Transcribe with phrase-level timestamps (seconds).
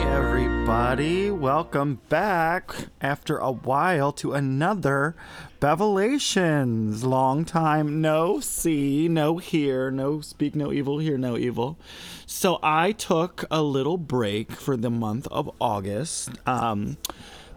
[0.00, 1.30] everybody.
[1.30, 5.16] Welcome back after a while to another
[5.60, 7.04] Bevelations.
[7.04, 11.78] Long time no see, no hear, no speak, no evil, hear no evil.
[12.26, 16.30] So I took a little break for the month of August.
[16.46, 16.96] Um,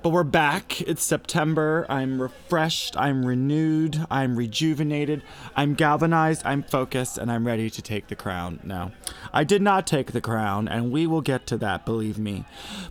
[0.02, 0.81] but we're back.
[0.81, 1.86] It's September.
[1.88, 2.97] I'm refreshed.
[2.97, 4.05] I'm renewed.
[4.09, 5.21] I'm rejuvenated.
[5.55, 6.42] I'm galvanized.
[6.43, 7.19] I'm focused.
[7.19, 8.93] And I'm ready to take the crown now.
[9.32, 12.45] I did not take the crown, and we will get to that, believe me.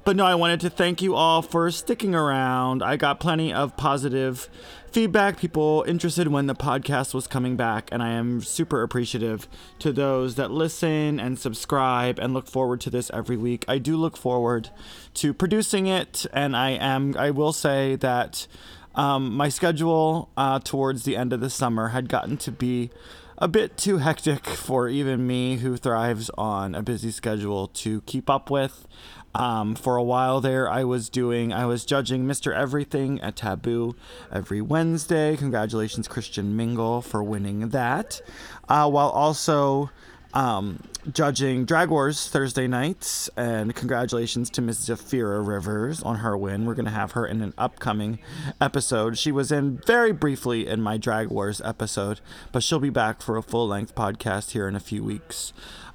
[0.05, 2.83] But no, I wanted to thank you all for sticking around.
[2.83, 4.49] I got plenty of positive
[4.93, 9.93] feedback, people interested when the podcast was coming back, and I am super appreciative to
[9.93, 13.65] those that listen and subscribe and look forward to this every week.
[13.69, 14.71] I do look forward
[15.15, 17.15] to producing it, and I am.
[17.17, 18.47] I will say that
[18.95, 22.91] um, my schedule uh, towards the end of the summer had gotten to be
[23.39, 28.29] a bit too hectic for even me, who thrives on a busy schedule, to keep
[28.29, 28.87] up with.
[29.35, 32.55] Um, for a while there, I was doing, I was judging Mr.
[32.55, 33.95] Everything at Taboo
[34.33, 35.37] every Wednesday.
[35.37, 38.21] Congratulations, Christian Mingle, for winning that.
[38.69, 39.91] Uh, while also
[40.35, 40.81] um,
[41.13, 43.29] judging Drag Wars Thursday nights.
[43.37, 46.67] And congratulations to Miss Zafira Rivers on her win.
[46.67, 48.19] We're going to have her in an upcoming
[48.61, 49.19] episode.
[49.19, 52.21] She was in very briefly in my Drag Wars episode,
[52.53, 55.53] but she'll be back for a full length podcast here in a few weeks.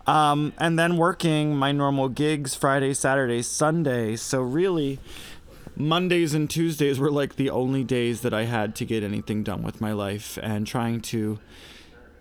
[0.08, 4.16] Um, and then working my normal gigs Friday, Saturday, Sunday.
[4.16, 5.00] So really,
[5.76, 9.64] Mondays and Tuesdays were like the only days that I had to get anything done
[9.64, 11.40] with my life and trying to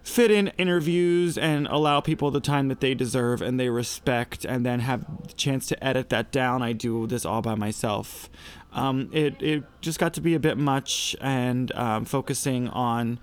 [0.03, 4.65] fit in interviews and allow people the time that they deserve and they respect and
[4.65, 6.63] then have the chance to edit that down.
[6.63, 8.29] I do this all by myself.
[8.73, 13.19] Um, it, it just got to be a bit much and um, focusing on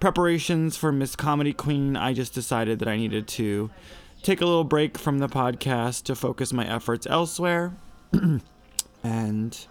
[0.00, 3.70] preparations for Miss Comedy Queen, I just decided that I needed to
[4.22, 7.72] take a little break from the podcast to focus my efforts elsewhere.
[9.02, 9.66] and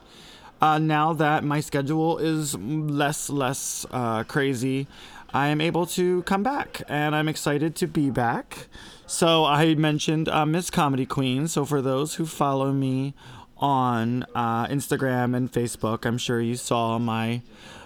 [0.61, 4.87] uh, now that my schedule is less less uh, crazy,
[5.33, 8.67] I am able to come back, and I'm excited to be back.
[9.07, 11.47] So I mentioned uh, Miss Comedy Queen.
[11.47, 13.13] So for those who follow me
[13.57, 17.41] on uh, Instagram and Facebook, I'm sure you saw my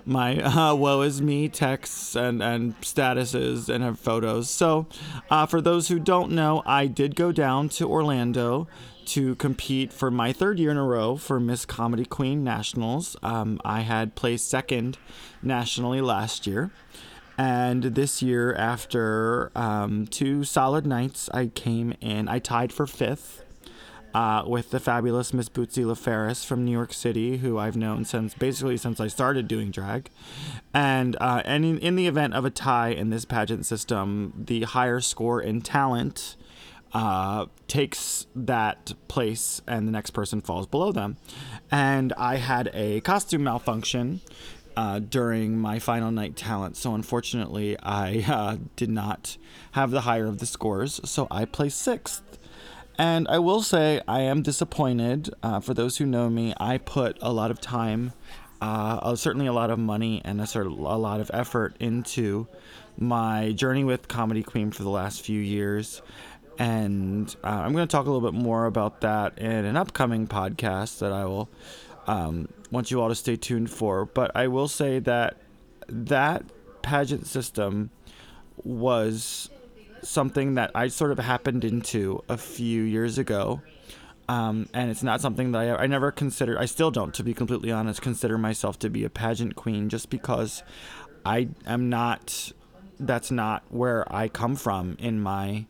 [0.06, 4.50] my uh, woe is me texts and, and statuses and have photos.
[4.50, 4.88] So,
[5.30, 8.68] uh, for those who don't know, I did go down to Orlando
[9.08, 13.16] to compete for my third year in a row for Miss Comedy Queen Nationals.
[13.22, 14.98] Um, I had placed second
[15.44, 16.72] nationally last year.
[17.38, 23.45] And this year, after um, two solid nights, I came in, I tied for fifth
[24.16, 28.34] uh, with the fabulous Miss Bootsy LaFerris from New York City, who I've known since
[28.34, 30.10] basically since I started doing drag.
[30.74, 34.62] And uh, and in, in the event of a tie in this pageant system, the
[34.62, 36.38] higher score in talent
[36.94, 41.18] uh, takes that place, and the next person falls below them.
[41.70, 44.22] And I had a costume malfunction.
[44.78, 46.76] Uh, during my final night talent.
[46.76, 49.38] So, unfortunately, I uh, did not
[49.72, 51.00] have the higher of the scores.
[51.06, 52.22] So, I placed sixth.
[52.98, 55.34] And I will say, I am disappointed.
[55.44, 58.14] Uh, for those who know me, I put a lot of time,
[58.62, 61.76] uh, uh, certainly a lot of money, and a, sort of a lot of effort
[61.80, 62.48] into
[62.98, 66.02] my journey with Comedy Queen for the last few years.
[66.58, 70.26] And uh, I'm going to talk a little bit more about that in an upcoming
[70.26, 71.50] podcast that I will
[72.08, 74.06] um, want you all to stay tuned for.
[74.06, 75.38] But I will say that
[75.90, 76.44] that
[76.82, 77.90] pageant system
[78.64, 79.50] was
[80.08, 83.62] something that I sort of happened into a few years ago.
[84.28, 86.58] Um, and it's not something that I, I never considered.
[86.58, 90.10] I still don't, to be completely honest, consider myself to be a pageant queen just
[90.10, 90.64] because
[91.26, 92.52] I am not.
[93.00, 95.66] That's not where I come from in my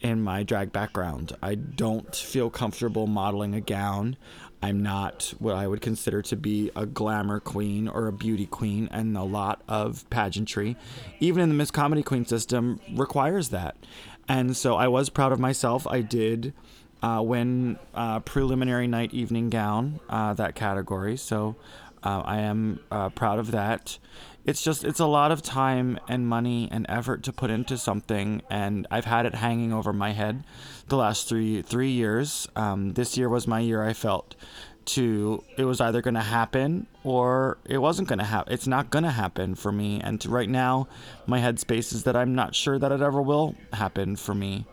[0.00, 1.34] in my drag background.
[1.42, 4.16] I don't feel comfortable modeling a gown.
[4.62, 8.88] I'm not what I would consider to be a glamour queen or a beauty queen,
[8.90, 10.76] and a lot of pageantry,
[11.20, 13.76] even in the Miss Comedy Queen system, requires that.
[14.28, 15.86] And so I was proud of myself.
[15.86, 16.52] I did
[17.02, 21.16] uh, win uh, preliminary night evening gown, uh, that category.
[21.16, 21.56] So
[22.02, 23.98] uh, I am uh, proud of that
[24.46, 28.40] it's just it's a lot of time and money and effort to put into something
[28.48, 30.44] and i've had it hanging over my head
[30.88, 32.48] the last three three years.
[32.54, 34.34] Um, this year was my year i felt
[34.84, 38.88] to it was either going to happen or it wasn't going to happen it's not
[38.88, 40.00] going to happen for me.
[40.00, 40.86] And right now
[41.26, 44.64] my headspace is that i'm not sure that it ever will happen for me.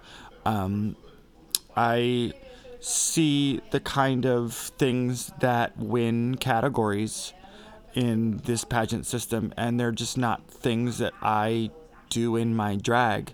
[0.45, 0.95] Um,
[1.75, 2.31] i
[2.79, 7.33] see the kind of things that win categories
[7.94, 11.72] in this pageant system, and they're just not things that I
[12.10, 13.34] do in my drag.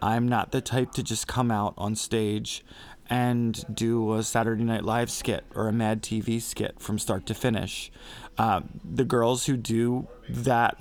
[0.00, 2.64] I'm not the type to just come out on stage
[3.10, 7.34] and do a Saturday Night Live skit or a Mad TV skit from start to
[7.34, 7.90] finish.
[8.36, 10.80] Uh, the girls who do that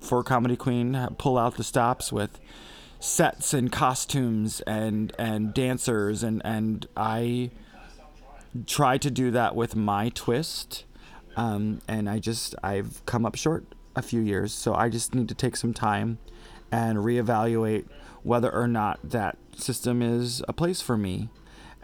[0.00, 2.38] for Comedy Queen pull out the stops with
[3.00, 7.50] sets and costumes and and dancers and and I
[8.66, 10.84] try to do that with my twist
[11.36, 13.64] um, and I just I've come up short
[13.96, 16.18] a few years so I just need to take some time
[16.70, 17.86] and reevaluate
[18.22, 21.28] whether or not that system is a place for me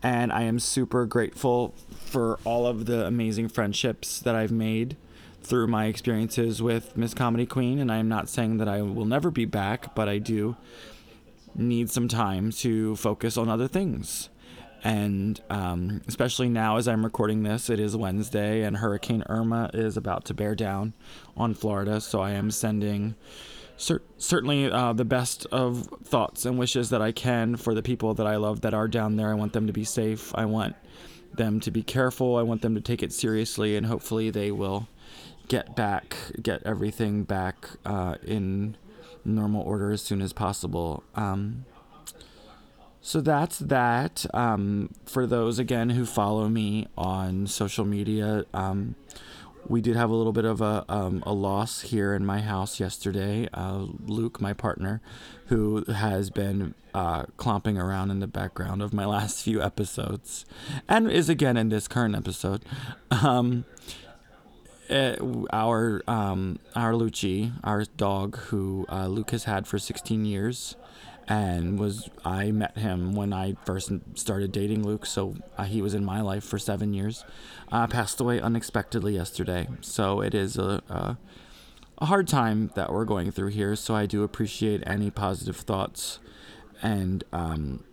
[0.03, 4.97] and I am super grateful for all of the amazing friendships that I've made
[5.43, 9.05] through my experiences with Miss Comedy Queen and I am not saying that I will
[9.05, 10.57] never be back but I do
[11.55, 14.29] need some time to focus on other things.
[14.83, 19.97] And um, especially now, as I'm recording this, it is Wednesday, and Hurricane Irma is
[19.97, 20.95] about to bear down
[21.37, 22.01] on Florida.
[22.01, 23.15] So I am sending
[23.77, 28.15] cer- certainly uh, the best of thoughts and wishes that I can for the people
[28.15, 29.31] that I love that are down there.
[29.31, 30.35] I want them to be safe.
[30.35, 30.77] I want
[31.35, 32.37] them to be careful.
[32.37, 34.89] I want them to take it seriously, and hopefully they will
[35.49, 38.77] get back, get everything back uh, in
[39.25, 41.03] normal order as soon as possible.
[41.15, 41.65] Um,
[43.01, 44.27] so that's that.
[44.35, 48.95] Um, for those again who follow me on social media, um,
[49.67, 52.81] we did have a little bit of a, um, a loss here in my house
[52.81, 53.49] yesterday.
[53.53, 55.01] Uh, Luke, my partner,
[55.47, 60.45] who has been uh, clomping around in the background of my last few episodes
[60.89, 62.65] and is again in this current episode.
[63.11, 63.65] Um,
[64.91, 65.15] uh,
[65.53, 70.75] our um, our Lucci, our dog, who uh, Luke has had for 16 years,
[71.31, 75.95] and was I met him when I first started dating Luke, so uh, he was
[75.95, 77.25] in my life for seven years.
[77.73, 81.17] Uh, passed away unexpectedly yesterday, so it is a, a
[81.99, 83.77] a hard time that we're going through here.
[83.77, 86.19] So I do appreciate any positive thoughts
[86.83, 87.85] and um,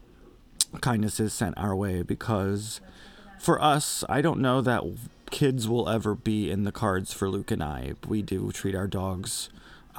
[0.82, 2.80] kindnesses sent our way because
[3.40, 4.84] for us, I don't know that
[5.30, 7.94] kids will ever be in the cards for Luke and I.
[8.08, 9.50] We do treat our dogs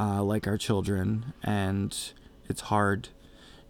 [0.00, 1.96] uh, like our children, and
[2.48, 3.10] it's hard.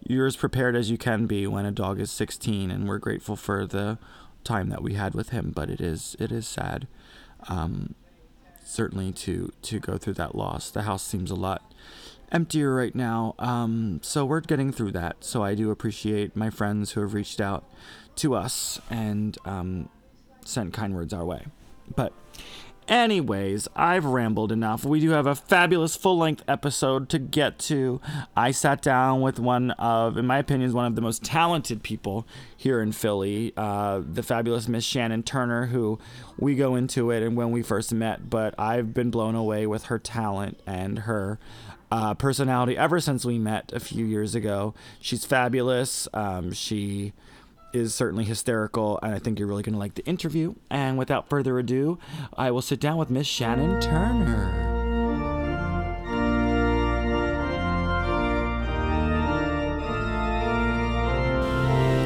[0.07, 3.35] You're as prepared as you can be when a dog is 16, and we're grateful
[3.35, 3.97] for the
[4.43, 5.51] time that we had with him.
[5.53, 6.87] But it is it is sad,
[7.47, 7.95] um,
[8.63, 10.71] certainly to to go through that loss.
[10.71, 11.61] The house seems a lot
[12.31, 15.17] emptier right now, um, so we're getting through that.
[15.19, 17.65] So I do appreciate my friends who have reached out
[18.17, 19.89] to us and um,
[20.45, 21.45] sent kind words our way.
[21.95, 22.13] But,
[22.89, 24.83] anyways, I've rambled enough.
[24.83, 28.01] We do have a fabulous full length episode to get to.
[28.35, 32.27] I sat down with one of, in my opinion, one of the most talented people
[32.57, 35.99] here in Philly, uh, the fabulous Miss Shannon Turner, who
[36.37, 39.85] we go into it and when we first met, but I've been blown away with
[39.85, 41.39] her talent and her.
[41.91, 44.75] Uh, personality ever since we met a few years ago.
[44.99, 46.07] She's fabulous.
[46.13, 47.13] Um, she
[47.73, 50.55] is certainly hysterical, and I think you're really going to like the interview.
[50.69, 51.99] And without further ado,
[52.37, 54.77] I will sit down with Miss Shannon Turner.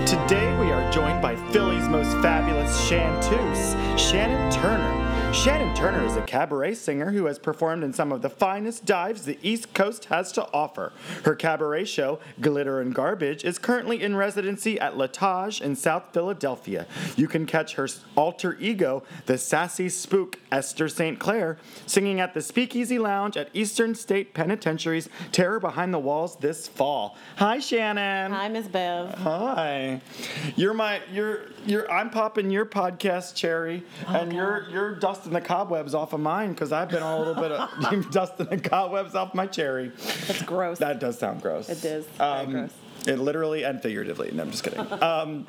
[0.06, 5.13] Today we are joined by Philly's most fabulous chanteuse, Shannon Turner.
[5.34, 9.26] Shannon Turner is a cabaret singer who has performed in some of the finest dives
[9.26, 10.94] the East Coast has to offer.
[11.26, 16.86] Her cabaret show, Glitter and Garbage, is currently in residency at L'Etage in South Philadelphia.
[17.18, 21.18] You can catch her alter ego, the sassy spook Esther St.
[21.20, 21.58] Clair,
[21.88, 27.18] singing at the Speakeasy Lounge at Eastern State Penitentiary's Terror Behind the Walls this fall.
[27.38, 28.32] Hi, Shannon.
[28.32, 29.16] Hi, Miss Bev.
[29.16, 30.00] Hi.
[30.56, 35.42] You're my you're you're I'm popping your podcast cherry, Oh, and you're you're dusting the
[35.42, 39.16] cobwebs off of mine because I've been on a little bit of dusting the cobwebs
[39.16, 39.90] off my cherry.
[40.28, 40.80] That's gross.
[40.80, 41.70] That does sound gross.
[41.70, 42.72] It is very gross.
[43.06, 44.32] It literally and figuratively.
[44.32, 44.80] No, I'm just kidding.
[45.02, 45.46] Um,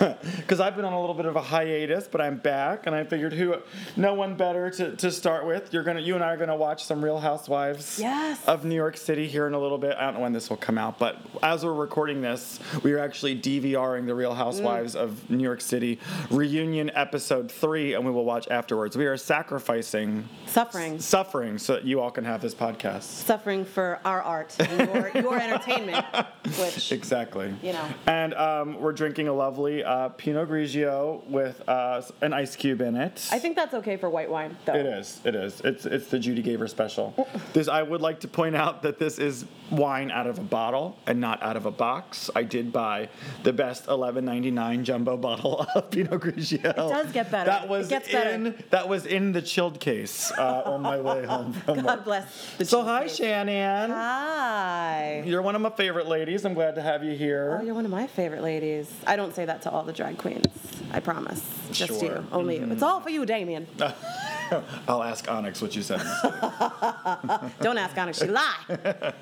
[0.36, 3.04] Because I've been on a little bit of a hiatus, but I'm back, and I
[3.04, 3.56] figured who,
[3.96, 5.72] no one better to, to start with.
[5.72, 8.44] You're gonna, you and I are gonna watch some Real Housewives Yes.
[8.46, 9.96] of New York City here in a little bit.
[9.96, 12.98] I don't know when this will come out, but as we're recording this, we are
[12.98, 15.98] actually DVRing the Real Housewives of New York City
[16.30, 18.96] reunion episode three, and we will watch afterwards.
[18.96, 20.98] We are sacrificing Suffering.
[20.98, 23.02] suffering so that you all can have this podcast.
[23.04, 26.04] Suffering for our art and your, your entertainment,
[26.58, 27.54] which, Exactly.
[27.62, 27.86] you know.
[28.06, 32.96] And um, we're drinking a lovely uh, Pinot Grigio with uh, an ice cube in
[32.96, 33.28] it.
[33.32, 34.74] I think that's okay for white wine, though.
[34.74, 35.20] it is.
[35.24, 35.60] It is.
[35.62, 37.14] It's it's the Judy Gaver special.
[37.52, 40.96] This I would like to point out that this is wine out of a bottle
[41.06, 42.30] and not out of a box.
[42.34, 43.08] I did buy
[43.44, 46.64] the best 11.99 jumbo bottle of Pinot Grigio.
[46.70, 47.50] It does get better.
[47.50, 48.30] That It was gets better.
[48.30, 52.04] in that was in the chilled case uh, on my way home from God work.
[52.04, 53.16] bless the So hi cake.
[53.16, 53.90] Shannon.
[53.90, 55.22] Hi.
[55.26, 56.44] You're one of my favorite ladies.
[56.44, 57.58] I'm glad to have you here.
[57.60, 58.90] Oh, you're one of my favorite ladies.
[59.06, 60.46] I don't say that to all the drag queens.
[60.92, 61.42] I promise.
[61.72, 62.04] Just Sure.
[62.04, 62.26] you.
[62.30, 62.70] Only you.
[62.70, 63.66] It's all for you, Damien.
[64.86, 65.98] I'll ask Onyx what you said.
[67.60, 68.18] Don't ask Onyx.
[68.20, 68.54] She lie.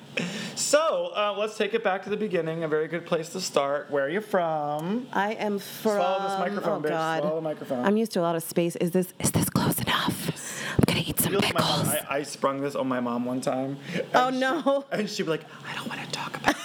[0.55, 2.65] so uh, let's take it back to the beginning.
[2.65, 3.91] A very good place to start.
[3.91, 5.07] Where are you from?
[5.13, 5.93] I am from.
[5.97, 6.91] Swallow this microphone, oh bitch.
[6.91, 7.21] God.
[7.23, 7.85] Swallow the microphone.
[7.87, 8.77] I'm used to a lot of space.
[8.77, 10.75] Is this is this close enough?
[10.79, 11.55] I'm gonna eat some pickles.
[11.87, 11.87] mom.
[11.87, 13.79] I, I sprung this on my mom one time.
[14.15, 14.85] Oh, and she- no.
[14.93, 16.62] and she'd be like, I don't want to talk about it.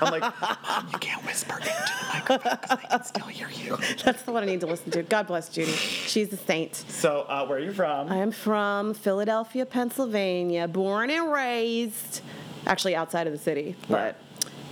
[0.00, 3.76] I'm like, Mom, you can't whisper into the microphone because I can still hear you.
[4.04, 5.02] That's the one I need to listen to.
[5.02, 5.72] God bless Judy.
[5.72, 6.74] She's a saint.
[6.74, 8.10] So, uh, where are you from?
[8.10, 12.20] I am from Philadelphia, Pennsylvania, born and raised,
[12.66, 14.14] actually outside of the city, Where?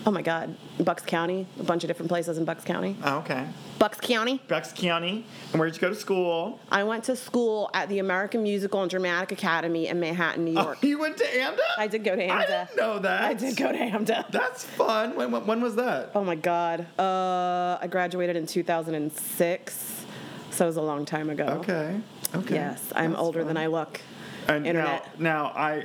[0.07, 2.97] Oh my God, Bucks County, a bunch of different places in Bucks County.
[3.05, 3.47] oh, okay.
[3.79, 4.43] Bucks County.
[4.49, 5.25] Bucks County.
[5.53, 6.61] And where'd you go to school?
[6.71, 10.83] I went to school at the American Musical and Dramatic Academy in Manhattan, New York.
[10.83, 11.59] You went to AMDA?
[11.79, 12.31] I did go to AMDA.
[12.31, 13.23] I didn't know that.
[13.25, 14.31] I did go to AMDA.
[14.31, 15.17] That's fun.
[15.17, 16.11] When, when, when was that?
[16.15, 16.87] Oh my God.
[16.99, 20.05] Uh, I graduated in 2006,
[20.51, 21.45] so it was a long time ago.
[21.61, 22.01] Okay.
[22.35, 22.55] Okay.
[22.55, 23.49] Yes, I'm That's older fun.
[23.49, 24.01] than I look.
[24.49, 25.19] And Internet.
[25.19, 25.85] now, now I,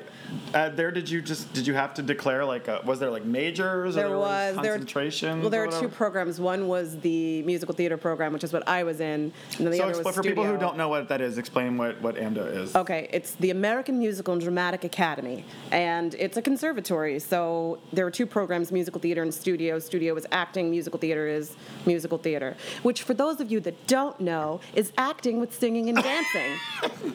[0.54, 3.26] uh, there did you just did you have to declare like a, was there like
[3.26, 4.72] majors or There there was there.
[4.74, 5.42] concentration?
[5.42, 6.40] Well, there are two programs.
[6.40, 9.78] One was the musical theater program, which is what I was in, and then the
[9.78, 12.56] So other was for people who don't know what that is, explain what what AMDA
[12.56, 12.76] is.
[12.76, 17.20] Okay, it's the American Musical and Dramatic Academy, and it's a conservatory.
[17.20, 19.80] So there are two programs: musical theater and studio.
[19.80, 20.70] Studio is acting.
[20.72, 21.56] Musical theater is
[21.86, 22.56] musical theater.
[22.84, 26.52] Which, for those of you that don't know, is acting with singing and dancing.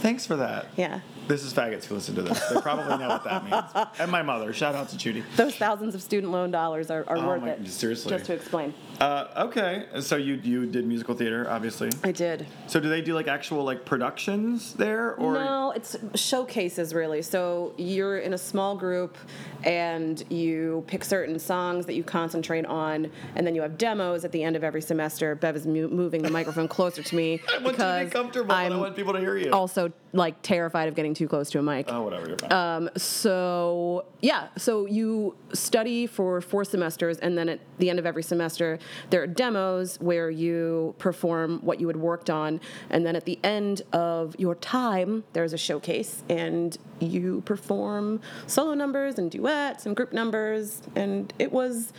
[0.00, 0.66] Thanks for that.
[0.76, 2.40] yeah, This is faggots who listen to this.
[2.48, 3.88] They probably know what that means.
[4.00, 4.52] And my mother.
[4.52, 5.22] Shout out to Judy.
[5.36, 7.68] those thousands of student loan dollars are, are Oh worth my- it.
[7.68, 8.10] seriously.
[8.10, 11.90] Just to explain, Uh, okay, so you you did musical theater, obviously.
[12.02, 12.46] I did.
[12.66, 17.22] So do they do like actual like productions there, or No, it's showcases really.
[17.22, 19.16] So you're in a small group
[19.64, 24.32] and you pick certain songs that you concentrate on, and then you have demos at
[24.32, 25.34] the end of every semester.
[25.34, 28.10] Bev is mu- moving the microphone closer to me I want you to because be
[28.10, 28.48] comfortable.
[28.48, 29.50] but I I'm want people to hear you.
[29.52, 31.86] also like terrified of getting too close to a mic.
[31.90, 32.28] oh, whatever.
[32.28, 32.52] You're fine.
[32.52, 38.06] Um, so yeah, so you study for four semesters, and then at the end of
[38.06, 38.78] every semester,
[39.10, 42.60] there are demos where you perform what you had worked on,
[42.90, 48.74] and then at the end of your time, there's a showcase, and you perform solo
[48.74, 51.92] numbers and duets and group numbers, and it was.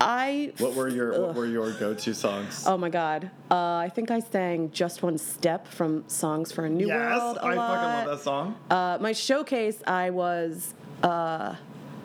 [0.00, 2.64] I what were your what were your go-to songs?
[2.66, 3.30] Oh my God!
[3.50, 7.36] Uh, I think I sang "Just One Step" from "Songs for a New yes, World."
[7.36, 8.06] a I fucking lot.
[8.06, 8.56] love that song.
[8.70, 11.54] Uh, my showcase, I was uh,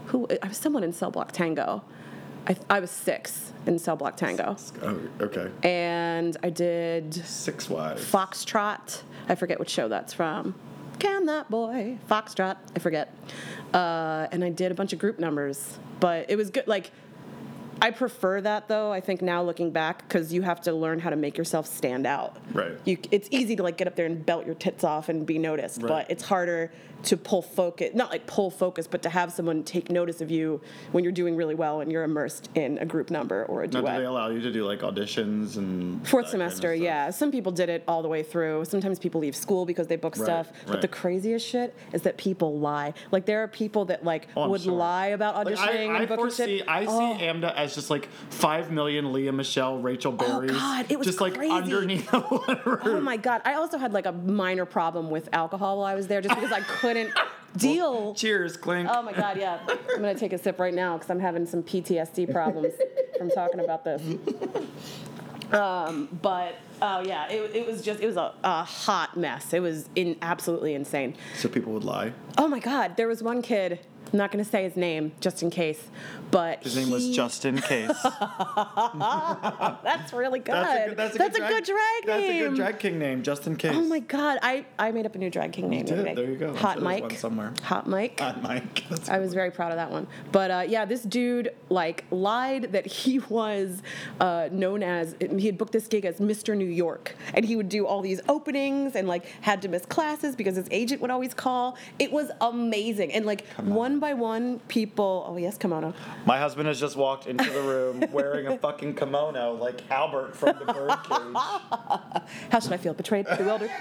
[0.08, 0.28] who?
[0.44, 1.84] I was someone in Cell Block Tango.
[2.48, 5.50] I, I was six in Cell Block Tango, Oh, okay.
[5.68, 8.10] and I did Six wives.
[8.10, 9.02] Foxtrot.
[9.28, 10.56] I forget which show that's from.
[11.00, 12.56] Can that boy Foxtrot?
[12.76, 13.14] I forget.
[13.74, 16.68] Uh, and I did a bunch of group numbers, but it was good.
[16.68, 16.92] Like.
[17.82, 18.92] I prefer that though.
[18.92, 22.06] I think now looking back, because you have to learn how to make yourself stand
[22.08, 22.38] out.
[22.54, 22.72] Right.
[22.86, 25.38] You, it's easy to like get up there and belt your tits off and be
[25.38, 25.88] noticed, Right.
[25.90, 26.72] but it's harder
[27.04, 27.92] to pull focus.
[27.94, 30.62] Not like pull focus, but to have someone take notice of you
[30.92, 33.82] when you're doing really well and you're immersed in a group number or a Now,
[33.82, 33.96] duet.
[33.96, 37.10] do they allow you to do like auditions and Fourth that kind of semester, yeah.
[37.12, 38.66] Some people did it all the way through.
[38.66, 40.52] Sometimes people leave school because they book Right, stuff.
[40.66, 42.94] But the craziest shit is that people lie.
[43.12, 44.74] Like there are people that like Oh, would sure.
[44.74, 46.68] lie about Like, auditioning I, I and booking foresee, shit.
[46.70, 47.18] I see Oh.
[47.20, 50.52] AMDA as just like five million Lea Michele, Rachel oh, Berries.
[50.52, 52.20] God, it was just like underneath the
[52.66, 52.80] roof.
[52.84, 53.42] Oh my god!
[53.46, 56.52] I also had like a minor problem with alcohol while I was there, just because
[56.52, 57.14] I couldn't
[57.58, 58.14] deal.
[58.16, 58.90] Cheers, clink.
[58.92, 59.38] Oh my god!
[59.38, 62.74] Yeah, I'm gonna take a sip right now because I'm having some PTSD problems
[63.18, 64.02] from talking about this.
[65.52, 69.54] Um, but oh yeah, it, it was just it was a, a hot mess.
[69.54, 71.16] It was in absolutely insane.
[71.36, 72.14] So people would lie.
[72.38, 73.80] Oh my god, there was one kid.
[74.12, 75.90] I'm not gonna say his name just in case,
[76.32, 77.88] but His name was Justin Case.
[78.04, 78.04] That's
[80.14, 80.56] really good.
[80.56, 83.56] That's a good, that's a good, drag, drag That's a good drag king name, Justin
[83.56, 83.74] Case.
[83.76, 85.86] Oh my god, I, I made up a new drag king name.
[85.86, 86.16] did?
[86.16, 86.56] There you go.
[86.56, 87.04] Hot Mike.
[87.04, 87.54] one somewhere.
[87.64, 88.18] Hot Mike.
[88.18, 88.84] God, Mike.
[88.90, 90.08] That's I was very proud of that one.
[90.32, 93.82] But uh, yeah, this dude like lied that he was
[94.20, 96.56] uh, known as he had booked this gig as Mr.
[96.56, 100.36] New York, and he would do all these openings and like had to miss classes
[100.36, 101.78] because his agent would always call.
[102.00, 105.26] It was amazing, and like one by one, people.
[105.28, 105.94] Oh yes, kimono.
[106.26, 110.58] My husband has just walked into the room wearing a fucking kimono like Albert from
[110.60, 111.34] the Birdcage.
[112.52, 112.94] How should I feel?
[112.94, 113.72] Betrayed, bewildered.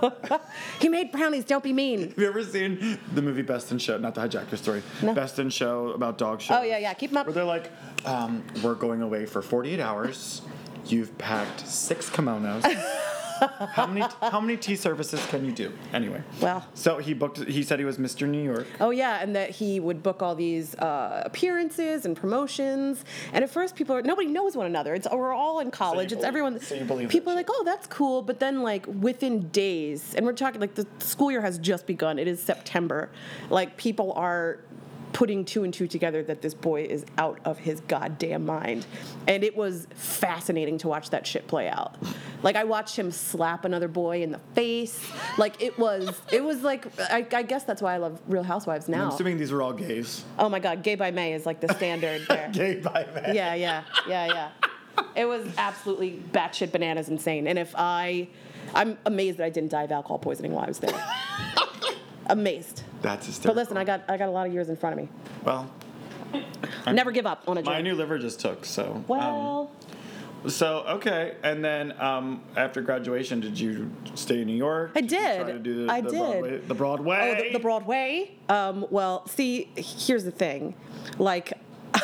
[0.80, 1.44] he made brownies.
[1.44, 2.08] Don't be mean.
[2.10, 3.98] Have you ever seen the movie Best in Show?
[3.98, 4.82] Not to hijack your story.
[5.02, 5.14] No.
[5.14, 6.58] Best in Show about dog shows.
[6.60, 6.94] Oh yeah, yeah.
[6.94, 7.26] Keep 'em up.
[7.26, 7.70] Where they're like,
[8.04, 10.42] um, we're going away for 48 hours.
[10.86, 12.64] You've packed six kimonos.
[13.72, 15.72] How many how many tea services can you do?
[15.92, 16.22] Anyway.
[16.40, 16.66] Well.
[16.74, 17.44] So he booked.
[17.44, 18.28] He said he was Mr.
[18.28, 18.66] New York.
[18.80, 23.04] Oh yeah, and that he would book all these uh, appearances and promotions.
[23.32, 24.94] And at first, people are nobody knows one another.
[24.94, 26.06] It's we're all in college.
[26.06, 26.60] it's believe- everyone.
[26.60, 28.22] so you believe people are like, oh, that's cool.
[28.22, 32.18] But then like within days, and we're talking like the school year has just begun.
[32.18, 33.10] It is September.
[33.50, 34.60] Like people are
[35.12, 38.86] putting two and two together that this boy is out of his goddamn mind.
[39.26, 41.96] And it was fascinating to watch that shit play out.
[42.42, 45.04] Like I watched him slap another boy in the face.
[45.36, 48.88] Like it was it was like I, I guess that's why I love Real Housewives
[48.88, 49.06] now.
[49.06, 50.24] I'm assuming these are all gays.
[50.38, 52.48] Oh my god, gay by May is like the standard there.
[52.52, 53.34] Gay by May.
[53.34, 54.50] Yeah, yeah, yeah, yeah.
[55.14, 57.46] It was absolutely batshit bananas insane.
[57.46, 58.28] And if I
[58.74, 61.04] I'm amazed that I didn't die of alcohol poisoning while I was there.
[62.26, 62.82] amazed.
[63.02, 63.54] That's hysterical.
[63.54, 65.08] But listen, I got I got a lot of years in front of me.
[65.44, 65.70] Well,
[66.86, 67.74] i Never give up on a job.
[67.74, 68.64] my new liver just took.
[68.64, 68.92] So.
[68.92, 69.70] um, well,
[70.46, 74.92] So okay, and then um, after graduation, did you stay in New York?
[74.94, 76.18] I Did you try to do the, I the did.
[76.18, 77.36] Broadway, the Broadway.
[77.36, 78.30] Oh, the, the Broadway.
[78.48, 80.74] Um, well, see, here's the thing.
[81.18, 81.54] Like,
[81.94, 82.00] I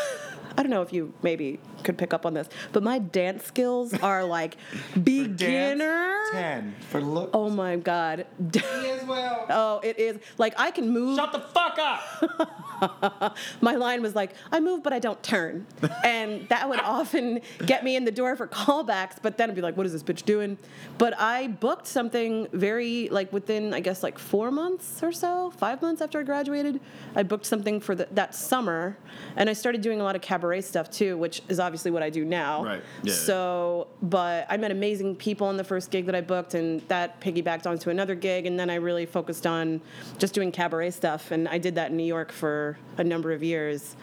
[0.57, 4.25] don't know if you maybe could pick up on this, but my dance skills are
[4.25, 4.57] like
[5.03, 6.15] beginner.
[6.33, 7.31] Ten for look.
[7.33, 8.27] Oh my god.
[8.55, 9.47] as well.
[9.51, 11.17] Oh, it is like I can move.
[11.17, 13.37] Shut the fuck up.
[13.61, 15.67] my line was like, I move but I don't turn.
[16.05, 19.63] and that would often get me in the door for callbacks, but then I'd be
[19.63, 20.59] like, what is this bitch doing?
[20.99, 25.83] But I booked something very, like within, I guess, like four months or so, five
[25.83, 26.81] months after I graduated.
[27.15, 28.97] I booked something for the, that summer,
[29.37, 32.11] and I started doing a lot of cabaret stuff too, which is obviously what I
[32.11, 32.65] do now.
[32.65, 32.83] Right.
[33.03, 33.13] Yeah.
[33.13, 37.21] So, but I met amazing people in the first gig that I booked, and that
[37.21, 39.81] piggybacked onto another gig, and then I really focused on
[40.19, 43.43] just doing cabaret stuff, and I did that in New York for a number of
[43.43, 43.97] years,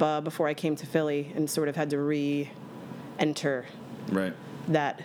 [0.00, 3.66] uh, before I came to Philly and sort of had to re-enter
[4.10, 4.32] Right.
[4.68, 5.02] that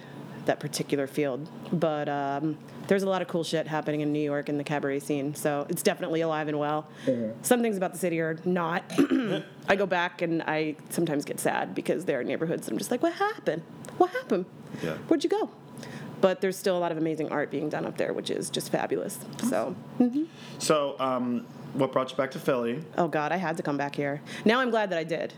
[0.50, 1.48] that particular field.
[1.72, 5.00] But um, there's a lot of cool shit happening in New York in the cabaret
[5.00, 6.88] scene, so it's definitely alive and well.
[7.44, 8.84] Some things about the city are not.
[9.70, 13.04] I go back and I sometimes get sad because there are neighborhoods I'm just like,
[13.04, 13.62] what happened?
[14.00, 14.46] What happened?
[14.84, 14.96] Yeah.
[15.08, 15.52] Where'd you go?
[16.20, 18.72] But there's still a lot of amazing art being done up there, which is just
[18.72, 19.20] fabulous.
[19.50, 19.76] So,
[20.58, 22.84] So, um, what brought you back to Philly?
[22.98, 24.22] oh God, I had to come back here.
[24.46, 25.34] Now I'm glad that I did.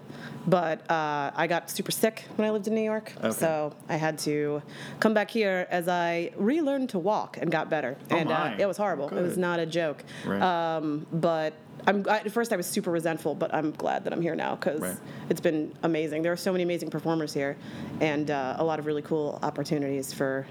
[0.47, 3.13] But uh, I got super sick when I lived in New York.
[3.17, 3.31] Okay.
[3.31, 4.61] So I had to
[4.99, 7.97] come back here as I relearned to walk and got better.
[8.09, 8.31] Oh, and.
[8.31, 9.09] Uh, it was horrible.
[9.09, 10.03] It was not a joke.
[10.25, 10.41] Right.
[10.41, 11.53] Um, but
[11.85, 14.55] I'm, I, at first I was super resentful, but I'm glad that I'm here now
[14.55, 14.97] because Right.
[15.29, 16.21] it's been amazing.
[16.21, 17.57] There are so many amazing performers here,
[17.99, 20.47] and uh, a lot of really cool opportunities for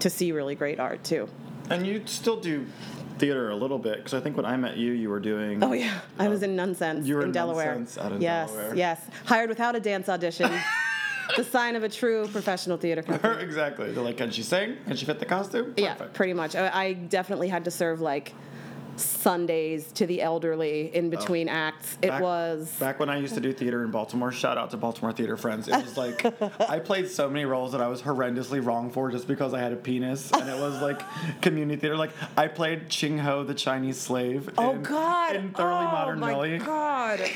[0.00, 1.28] to see really great art too.
[1.70, 2.66] And you still do
[3.18, 5.62] theater a little bit because I think when I met you, you were doing.
[5.62, 7.74] Oh yeah, I was uh, in Nonsense you were in in Delaware.
[7.74, 8.76] Nonsense out in yes, Delaware.
[8.76, 9.00] yes.
[9.24, 10.50] Hired without a dance audition.
[11.36, 13.42] the sign of a true professional theater company.
[13.42, 13.92] exactly.
[13.92, 14.76] They're like, can she sing?
[14.86, 15.74] Can she fit the costume?
[15.76, 16.54] Yeah, pretty much.
[16.54, 18.32] I, I definitely had to serve like
[19.00, 21.10] Sundays to the elderly in oh.
[21.10, 21.98] between acts.
[22.02, 22.10] It Oh.
[22.10, 24.30] Back- was back when I used to do theater in Baltimore.
[24.32, 25.68] Shout out to Baltimore theater friends.
[25.68, 26.24] It was like
[26.70, 29.72] I played so many roles that I was horrendously wrong for just because I had
[29.72, 31.02] a penis, and it was like
[31.42, 31.96] community theater.
[31.96, 34.50] Like I played Ching Ho, the Chinese slave.
[34.58, 35.36] Oh in, God!
[35.36, 36.58] In Thoroughly oh, Modern my Millie.
[36.58, 37.20] God!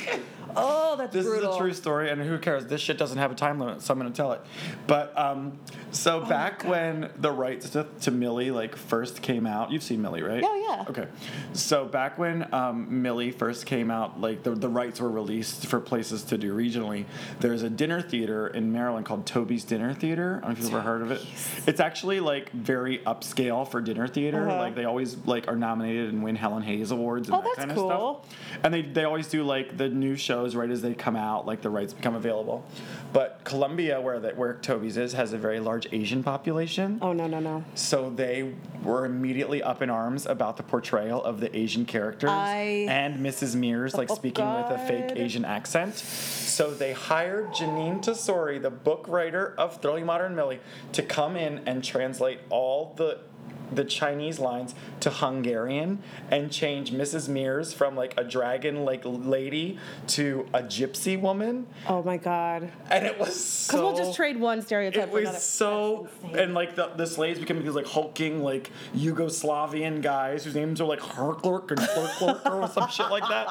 [0.57, 1.51] Oh, that's This brutal.
[1.51, 2.67] is a true story, and who cares?
[2.67, 4.41] This shit doesn't have a time limit, so I'm gonna tell it.
[4.87, 5.59] But um,
[5.91, 10.23] so back when the rights to, to Millie like first came out, you've seen Millie,
[10.23, 10.43] right?
[10.45, 10.85] Oh, yeah.
[10.91, 11.07] Okay.
[11.53, 15.81] So back when um, Millie first came out, like the, the rights were released for
[15.81, 17.05] places to do regionally.
[17.41, 20.41] There's a dinner theater in Maryland called Toby's Dinner Theater.
[20.43, 21.25] I don't know if you've ever heard of it.
[21.67, 24.49] It's actually like very upscale for dinner theater.
[24.49, 24.59] Uh-huh.
[24.59, 27.59] Like they always like are nominated and win Helen Hayes awards and Oh, that that's
[27.59, 28.25] kind of cool.
[28.25, 28.61] stuff.
[28.65, 31.63] And they, they always do like the new shows right as they come out, like
[31.63, 32.65] the rights become available.
[33.13, 36.99] But Columbia, where that where Toby's is, has a very large Asian population.
[37.03, 37.65] Oh no no no!
[37.75, 42.87] So they were immediately up in arms about the portrayal of the Asian characters I-
[42.89, 43.57] and Mrs.
[43.57, 45.97] Meers like Oh, speaking with a fake Asian accent.
[45.97, 50.61] So they hired Jeanine Tesori, the book writer of Thoroughly Modern Millie,
[50.93, 53.19] to come in and translate all the
[53.73, 57.29] the Chinese lines to Hungarian and change Mrs.
[57.29, 59.79] Meers from like a dragon like lady
[60.09, 61.67] to a gypsy woman.
[61.87, 62.71] Oh my God!
[62.91, 65.31] And it was so Because we'll just trade one stereotype it for another.
[65.31, 70.45] It was so, and like the, the slaves became these like hulking, like Yugoslavian guys
[70.45, 73.49] whose names are like Harklurk and Flurklurk or some shit like that.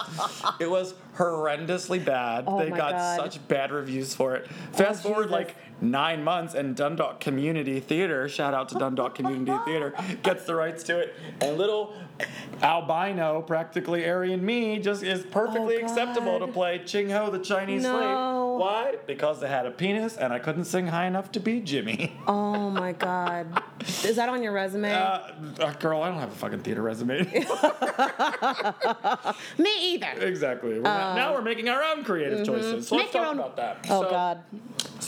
[0.60, 2.46] It was horrendously bad.
[2.48, 3.18] Oh they got God.
[3.18, 4.48] such bad reviews for it.
[4.50, 5.32] Oh, Fast forward Jesus.
[5.32, 10.56] like nine months, and Dundalk Community Theater, shout out to Dundalk Community Theater, gets the
[10.56, 11.94] rights to it, and little
[12.64, 17.84] albino, practically Aryan me, just is perfectly Oh, acceptable to play Ching Ho, the Chinese
[17.84, 18.38] slave.
[18.58, 18.96] Why?
[19.06, 22.14] Because I had a penis and I couldn't sing high enough to be Jimmy.
[22.28, 23.64] Oh my God.
[24.04, 24.92] Is that on your resume?
[24.92, 25.20] Uh,
[25.60, 27.24] uh, girl, I don't have a fucking theater resume.
[29.58, 30.08] Me either.
[30.20, 30.74] exactly.
[30.76, 32.88] We're not- now we're making our own creative choices.
[32.88, 33.06] So Uh, mm-hmm.
[33.06, 33.86] Make let's talk own- about that.
[33.90, 34.44] Oh So- God.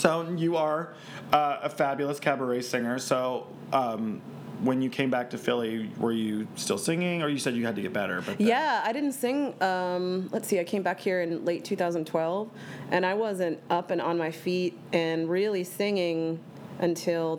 [0.00, 0.94] So you are
[1.30, 2.98] uh, a fabulous cabaret singer.
[2.98, 4.22] So um,
[4.62, 7.76] when you came back to Philly, were you still singing, or you said you had
[7.76, 8.22] to get better?
[8.22, 9.54] But then- Yeah, I didn't sing.
[9.62, 12.48] Um, let's see, I came back here in late 2012,
[12.90, 16.40] and I wasn't up and on my feet and really singing
[16.78, 17.36] until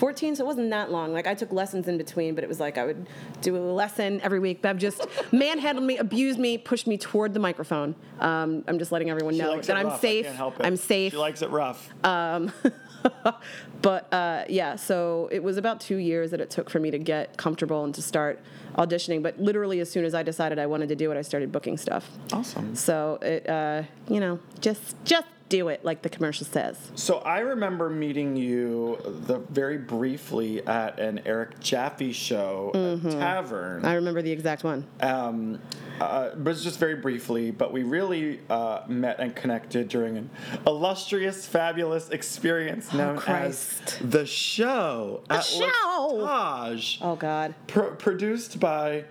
[0.00, 0.36] 2014.
[0.36, 1.12] So it wasn't that long.
[1.12, 3.06] Like I took lessons in between, but it was like I would
[3.42, 4.62] do a lesson every week.
[4.62, 7.94] Bev just manhandled me, abused me, pushed me toward the microphone.
[8.18, 10.00] Um, I'm just letting everyone She know that I'm rough.
[10.00, 10.24] Safe.
[10.24, 10.66] can't help it.
[10.66, 11.12] I'm safe.
[11.12, 11.90] She likes it rough.
[13.82, 16.98] but uh, yeah, so it was about two years that it took for me to
[16.98, 18.40] get comfortable and to start
[18.76, 19.22] auditioning.
[19.22, 21.76] But literally, as soon as I decided I wanted to do it, I started booking
[21.76, 22.10] stuff.
[22.32, 22.74] awesome.
[22.74, 26.78] So it, uh, you know, just just do it like the commercial says.
[26.94, 33.78] So I remember meeting you the very briefly at an Eric Jaffe show at Tavern.
[33.78, 33.86] Mm-hmm.
[33.86, 34.86] I remember the exact one.
[35.00, 35.60] um,
[36.00, 37.50] uh, but it's just very briefly.
[37.50, 40.30] But we really uh, met and connected during an
[40.66, 43.98] illustrious, fabulous experience known as Oh, Christ.
[44.10, 46.20] the show at show!
[46.24, 47.54] Taj, Oh God.
[47.66, 49.04] pro- produced by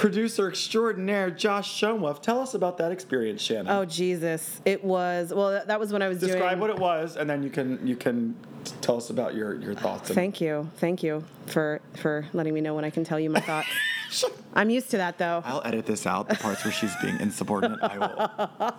[0.00, 2.22] producer extraordinaire Josh Schoenwolf.
[2.22, 3.68] Tell us about that experience, Shannon.
[3.68, 4.60] Oh Jesus!
[4.64, 5.50] It was well.
[5.64, 6.60] that- was when I was Describe doing.
[6.60, 8.34] what it was, and then you can you can
[8.80, 10.10] tell us about your your thoughts.
[10.10, 13.40] Thank you, thank you for for letting me know when I can tell you my
[13.40, 13.68] thoughts.
[14.54, 15.42] I'm used to that though.
[15.44, 17.78] I'll edit this out, the parts where she's being insubordinate.
[17.82, 17.98] I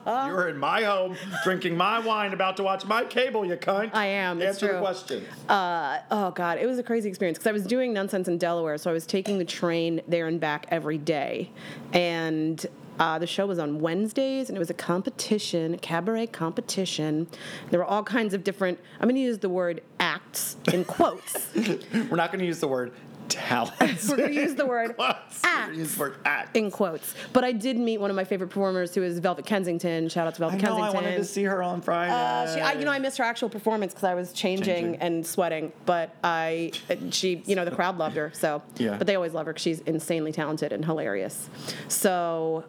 [0.06, 0.28] will.
[0.28, 3.92] You're in my home, drinking my wine, about to watch my cable, you cunt.
[3.94, 4.82] I am, it's Answer the true.
[4.82, 5.26] question.
[5.48, 8.78] Uh, oh god, it was a crazy experience because I was doing nonsense in Delaware,
[8.78, 11.52] so I was taking the train there and back every day,
[11.94, 12.66] and.
[13.00, 17.26] Uh, the show was on Wednesdays, and it was a competition, a cabaret competition.
[17.72, 18.80] There were all kinds of different.
[19.00, 21.48] I'm going to use the word acts in quotes.
[21.56, 22.92] We're not going to use the word
[23.32, 23.74] talent.
[24.10, 24.96] We're going to use the word.
[25.44, 26.56] Act use word act.
[26.56, 27.14] in quotes.
[27.34, 30.10] But I did meet one of my favorite performers, who is Velvet Kensington.
[30.10, 30.68] Shout out to I Velvet know.
[30.70, 30.90] Kensington.
[30.90, 32.12] I wanted to see her on Friday.
[32.12, 34.96] Uh, she, I, you know, I missed her actual performance because I was changing, Changing.
[35.02, 35.72] and sweating.
[35.86, 36.72] But I,
[37.12, 38.32] she, you know, the crowd loved her.
[38.34, 38.98] So, Yeah.
[38.98, 41.50] but they always love her because she's insanely talented and hilarious.
[41.88, 42.66] So,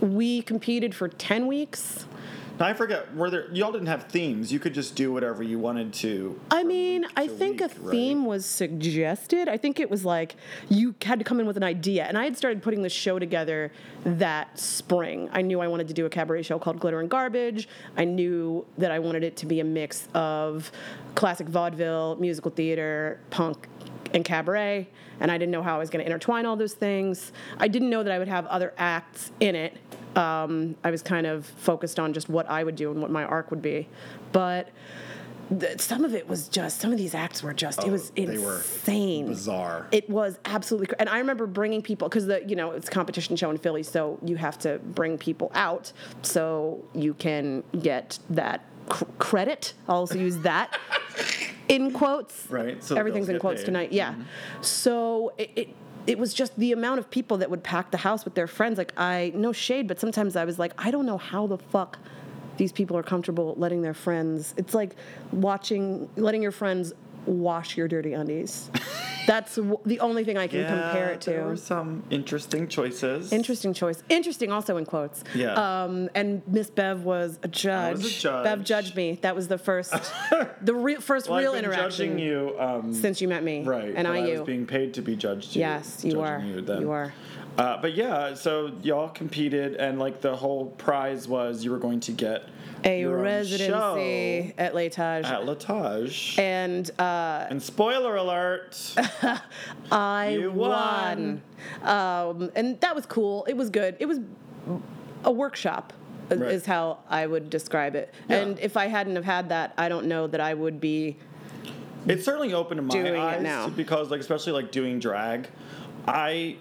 [0.00, 2.06] we competed for ten weeks.
[2.60, 3.14] I forget.
[3.14, 3.50] Were there?
[3.52, 4.52] Y'all didn't have themes.
[4.52, 6.38] You could just do whatever you wanted to.
[6.50, 7.90] I mean, I think a right?
[7.90, 9.48] theme was suggested.
[9.48, 10.36] I think it was like
[10.68, 12.04] you had to come in with an idea.
[12.04, 13.72] And I had started putting the show together
[14.04, 15.28] that spring.
[15.32, 17.68] I knew I wanted to do a cabaret show called Glitter and Garbage.
[17.96, 20.70] I knew that I wanted it to be a mix of
[21.14, 23.68] classic vaudeville, musical theater, punk,
[24.14, 24.88] and cabaret.
[25.20, 27.32] And I didn't know how I was going to intertwine all those things.
[27.58, 29.76] I didn't know that I would have other acts in it.
[30.16, 33.24] Um, I was kind of focused on just what I would do and what my
[33.24, 33.88] arc would be.
[34.32, 34.68] But
[35.78, 38.38] some of it was just some of these acts were just it was Oh, they
[38.38, 39.88] were insane bizarre.
[39.90, 43.34] it was absolutely and i remember bringing people because the you know it's a competition
[43.34, 45.92] show in philly so you have to bring people out
[46.22, 50.78] so you can get that cr- credit i'll also use that
[51.70, 53.66] in quotes Right, so everything's in quotes paid.
[53.66, 54.14] tonight yeah
[54.60, 55.68] so it, it
[56.06, 58.78] it was just the amount of people that would pack the house with their friends
[58.78, 61.98] like i no shade but sometimes i was like i don't know how the fuck
[62.56, 64.96] these people are comfortable letting their friends it's like
[65.32, 66.92] watching letting your friends
[67.26, 68.70] wash your dirty undies
[69.26, 71.30] that's w- the only thing i can compare it to.
[71.30, 73.32] There were some interesting choices.
[73.32, 75.54] interesting choice interesting also in quotes Yeah.
[75.84, 77.98] um, and miss bev was a judge.
[77.98, 78.44] was a judge.
[78.44, 79.92] bev judged me that was the first
[80.62, 82.56] the re- first Well, real I've been interaction judging you.
[82.58, 83.92] Um, since you met me right.
[83.94, 85.54] and i was you being paid to be judged.
[85.54, 86.40] You, Yes, you are.
[86.40, 86.80] You, then.
[86.80, 87.12] You are.
[87.58, 92.00] Uh, but yeah, so y'all competed, and like the whole prize was you were going
[92.00, 92.44] to get
[92.84, 95.24] a residency at L'Etage.
[95.24, 96.38] at L'Etage.
[96.38, 98.94] and uh, and spoiler alert,
[99.92, 101.42] I You won.
[101.82, 103.44] Um, and that was cool.
[103.46, 103.96] It was good.
[103.98, 104.18] It was
[105.24, 105.92] a workshop,
[106.30, 106.42] Right.
[106.52, 108.14] is how I would describe it.
[108.28, 108.36] Yeah.
[108.38, 111.16] And if I hadn't have had that, I don't know that I would be.
[112.06, 113.68] it certainly opened my eyes now.
[113.68, 115.48] because like especially like doing drag,
[116.06, 116.56] I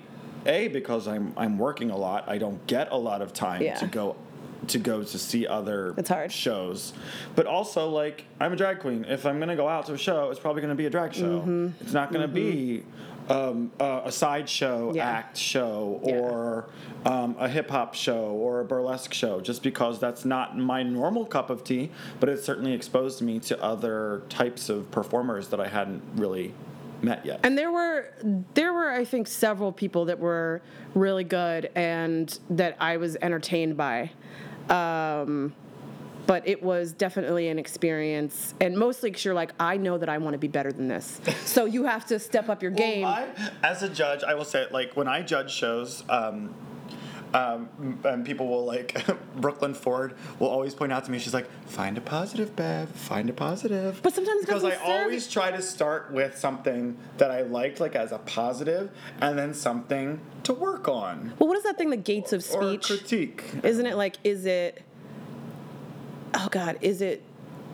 [0.45, 2.27] a because I'm I'm working a lot.
[2.27, 3.75] I don't get a lot of time Yeah.
[3.75, 4.15] to go
[4.69, 6.31] to go to see other It's hard.
[6.31, 6.93] shows.
[7.35, 9.05] But also like I'm a drag queen.
[9.07, 11.39] If I'm gonna go out to a show, it's probably gonna be a drag show.
[11.41, 11.67] Mm-hmm.
[11.81, 12.83] It's not gonna be
[13.29, 15.07] um, a, a sideshow Yeah.
[15.07, 16.15] act show Yeah.
[16.15, 16.69] or
[17.05, 21.25] um, a hip hop show or a burlesque show, just because that's not my normal
[21.25, 21.91] cup of tea.
[22.19, 26.53] But it certainly exposed me to other types of performers that I hadn't really
[27.03, 27.39] met yet.
[27.43, 28.11] And there were
[28.55, 30.61] there were I think several people that were
[30.95, 34.11] really good and that I was entertained by.
[34.69, 35.53] Um,
[36.27, 40.19] but it was definitely an experience, and mostly because you're like, I know that I
[40.19, 43.01] want to be better than this, so you have to step up your game.
[43.01, 46.53] Well, I, as a judge, I will say, like, when I judge shows, um,
[47.33, 51.19] um, and people will like Brooklyn Ford will always point out to me.
[51.19, 52.89] She's like, "Find a positive, Bev.
[52.89, 57.31] Find a positive." But sometimes because I serve always try to start with something that
[57.31, 61.63] I liked, like as a positive, and then something to work on well, what is
[61.63, 61.89] that thing?
[61.89, 63.43] The gates of speech or critique.
[63.63, 64.81] Isn't it like, is it,
[66.33, 67.23] oh God, is it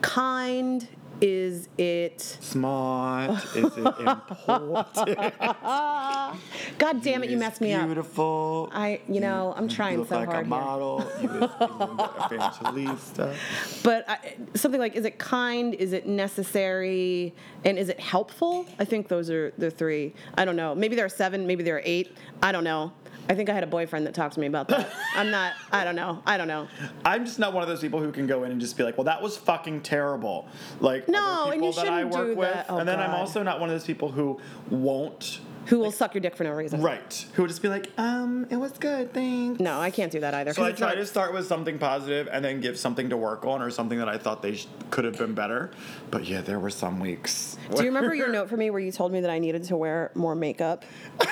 [0.01, 0.87] kind?
[1.21, 3.43] Is it, Smart?
[3.55, 4.93] Is it important?
[6.77, 7.85] God damn it, you messed me up.
[7.85, 8.69] Beautiful.
[8.73, 11.09] I, you know, I'm trying you look so like hard a model.
[11.21, 11.43] You you
[12.25, 13.35] evangelista.
[13.83, 15.73] But I, something like, is it kind?
[15.75, 17.33] Is it necessary?
[17.63, 18.65] And is it helpful?
[18.77, 20.13] I think those are the three.
[20.37, 20.75] I don't know.
[20.75, 21.47] Maybe there are seven.
[21.47, 22.15] Maybe there are eight.
[22.43, 22.91] I don't know.
[23.27, 24.91] I think I had a boyfriend that talked to me about that.
[25.15, 25.53] I'm not.
[25.71, 26.21] I don't know.
[26.25, 26.67] I don't know.
[27.03, 28.97] I'm just not one of those people who can go in and just be like,
[28.97, 30.47] "Well, that was fucking terrible."
[30.79, 32.65] Like No, and you that shouldn't work do with, that.
[32.69, 34.39] Oh, and then I'm also not one of those people who
[34.69, 35.39] won't.
[35.67, 36.79] Who will suck your dick for no reason?
[36.81, 37.25] Right.
[37.33, 39.59] Who will just be like, um, it was good, thanks.
[39.59, 40.53] No, I can't do that either.
[40.53, 43.45] So I try not- to start with something positive and then give something to work
[43.45, 45.71] on or something that I thought they sh- could have been better.
[46.11, 47.57] But yeah, there were some weeks.
[47.75, 49.75] Do you remember your note for me where you told me that I needed to
[49.75, 50.85] wear more makeup?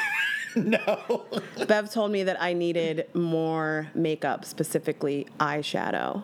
[0.55, 1.25] no.
[1.67, 6.23] Bev told me that I needed more makeup, specifically eyeshadow.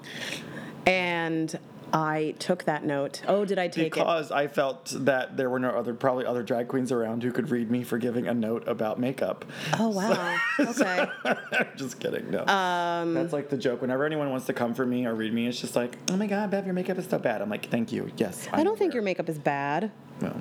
[0.87, 1.59] And
[1.93, 3.21] I took that note.
[3.27, 3.93] Oh, did I take it?
[3.93, 7.49] Because I felt that there were no other, probably other drag queens around who could
[7.49, 9.45] read me for giving a note about makeup.
[9.79, 10.37] Oh, wow.
[10.59, 11.05] Okay.
[11.77, 12.29] just kidding.
[12.31, 12.45] No.
[12.45, 13.81] Um, That's like the joke.
[13.81, 16.27] Whenever anyone wants to come for me or read me, it's just like, oh my
[16.27, 17.41] God, Bev, your makeup is so bad.
[17.41, 18.11] I'm like, thank you.
[18.17, 18.47] Yes.
[18.51, 19.91] I don't think your makeup is bad.
[20.21, 20.35] No.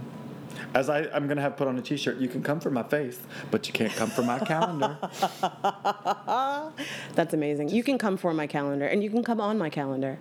[0.75, 2.19] As I, I'm gonna have put on a T-shirt.
[2.19, 3.19] You can come for my face,
[3.51, 4.99] but you can't come for my calendar.
[7.15, 7.71] That's amazing.
[7.71, 10.19] You can come for my calendar and you can come on my calendar.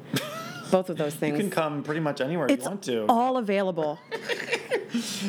[0.71, 1.37] Both of those things.
[1.37, 3.05] You can come pretty much anywhere it's you want to.
[3.07, 3.99] all available.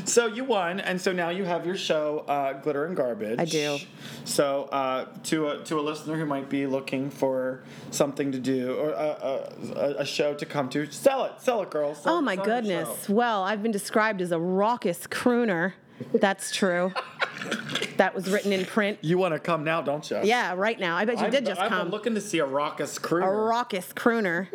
[0.05, 3.38] So you won, and so now you have your show, uh, Glitter and Garbage.
[3.40, 3.79] I do.
[4.24, 8.77] So uh, to a to a listener who might be looking for something to do
[8.77, 11.94] or a, a, a show to come to, sell it, sell it, girl.
[11.94, 13.09] Sell- Oh my goodness.
[13.09, 15.72] Well, I've been described as a raucous crooner.
[16.14, 16.92] That's true.
[17.96, 18.98] that was written in print.
[19.03, 20.20] You want to come now, don't you?
[20.22, 20.96] Yeah, right now.
[20.96, 21.64] I bet you I've, did just come.
[21.64, 21.87] I'm come.
[21.87, 23.27] been looking to see a raucous crooner.
[23.27, 24.46] a raucous crooner.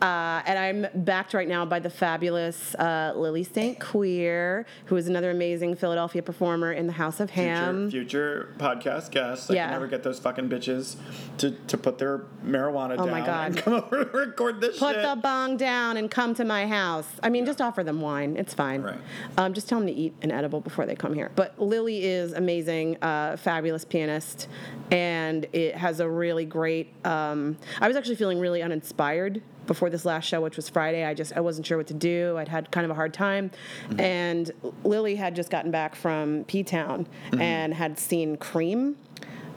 [0.00, 3.80] Uh, and I'm backed right now by the fabulous uh, Lily St.
[3.80, 7.90] Queer, who is another amazing Philadelphia performer in the House of Ham.
[7.90, 9.50] Future, future podcast guests.
[9.50, 9.64] I Yeah.
[9.64, 10.96] can never get those fucking bitches
[11.38, 13.46] to, to put their marijuana Oh down my God.
[13.48, 15.02] and come over and record this Put shit.
[15.02, 17.08] the bong down and come to my house.
[17.22, 18.36] I mean, just offer them wine.
[18.36, 18.82] It's fine.
[18.82, 18.98] Right.
[19.36, 21.32] Um, just tell them to eat an edible before they come here.
[21.34, 24.46] But Lily is amazing, uh, fabulous pianist,
[24.92, 26.92] and it has a really great.
[27.04, 31.04] Um, I was actually feeling really uninspired before this last show, which was Friday.
[31.04, 32.36] I just I wasn't sure what to do.
[32.36, 33.52] I'd had kind of a hard time,
[33.98, 34.50] and
[34.82, 37.06] Lily had just gotten back from P Town
[37.38, 38.96] and had seen Cream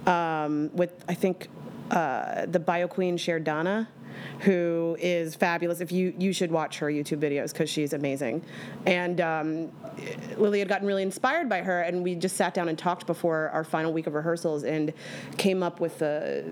[0.05, 1.47] um, with I think
[1.89, 3.87] uh, the Bio Queen Sherdana,
[4.41, 5.81] who is fabulous.
[5.81, 8.43] If you you should watch her YouTube videos because she's amazing.
[8.85, 9.71] And um,
[10.37, 13.49] Lily had gotten really inspired by her, and we just sat down and talked before
[13.49, 14.93] our final week of rehearsals and
[15.37, 16.45] came up with the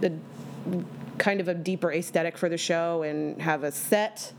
[0.00, 0.12] the
[1.18, 4.32] kind of a deeper aesthetic for the show and have a set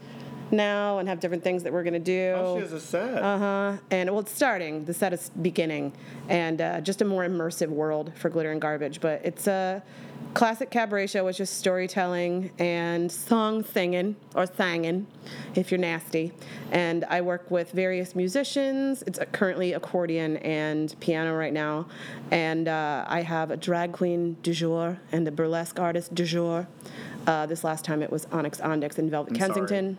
[0.52, 2.34] now and have different things that we're going to do.
[2.36, 3.22] Oh, she has a set.
[3.22, 3.78] Uh huh.
[3.92, 4.86] And well, it's starting.
[4.86, 5.94] The set is beginning,
[6.30, 9.02] and uh, just a more immersive world for glitter and garbage.
[9.02, 9.84] But it's a
[10.34, 15.08] classic cabaret show with just storytelling and song singing or singing,
[15.56, 16.32] if you're nasty.
[16.72, 19.04] And I work with various musicians.
[19.08, 21.88] It's currently accordion and piano right now,
[22.32, 26.68] and uh, I have a drag queen du jour and a burlesque artist du jour.
[27.26, 29.98] Uh, this last time it was Onyx Ondix and Velvet I'm sorry.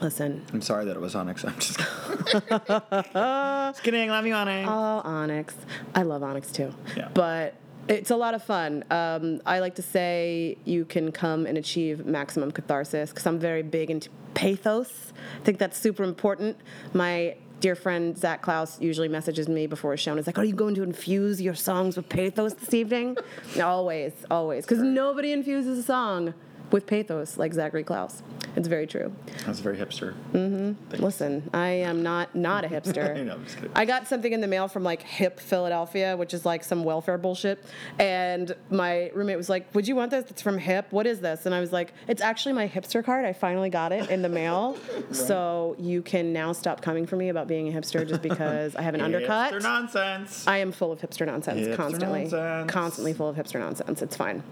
[0.00, 0.38] Kensington.
[0.38, 1.44] Listen, I'm sorry that it was Onyx.
[1.46, 1.78] I'm just,
[3.12, 4.08] just kidding.
[4.10, 4.68] Love you, Onyx.
[4.68, 5.54] Oh, Onyx.
[5.94, 6.74] I love Onyx too.
[6.96, 7.08] Yeah.
[7.14, 7.54] But
[7.88, 8.84] it's a lot of fun.
[8.90, 13.62] Um, I like to say you can come and achieve maximum catharsis because I'm very
[13.62, 15.12] big into pathos.
[15.40, 16.56] I think that's super important.
[16.94, 20.44] My dear friend Zach Klaus usually messages me before a show and is like, Are
[20.44, 23.16] you going to infuse your songs with pathos this evening?
[23.62, 24.64] always, always.
[24.64, 26.34] Because nobody infuses a song
[26.70, 28.22] with pathos like Zachary Klaus.
[28.56, 29.12] It's very true.
[29.46, 30.14] That's very hipster.
[30.32, 31.02] Mm-hmm.
[31.02, 33.16] Listen, I am not not a hipster.
[33.16, 33.70] I I'm just kidding.
[33.76, 37.16] I got something in the mail from like Hip Philadelphia, which is like some welfare
[37.18, 37.64] bullshit.
[37.98, 40.28] And my roommate was like, "Would you want this?
[40.30, 40.86] It's from Hip.
[40.90, 43.24] What is this?" And I was like, "It's actually my hipster card.
[43.24, 44.76] I finally got it in the mail.
[45.12, 48.82] So you can now stop coming for me about being a hipster just because I
[48.82, 50.46] have an undercut." Hipster nonsense.
[50.46, 52.20] I am full of hipster nonsense Hipster constantly.
[52.22, 52.70] nonsense.
[52.70, 54.02] Constantly full of hipster nonsense.
[54.02, 54.42] It's fine.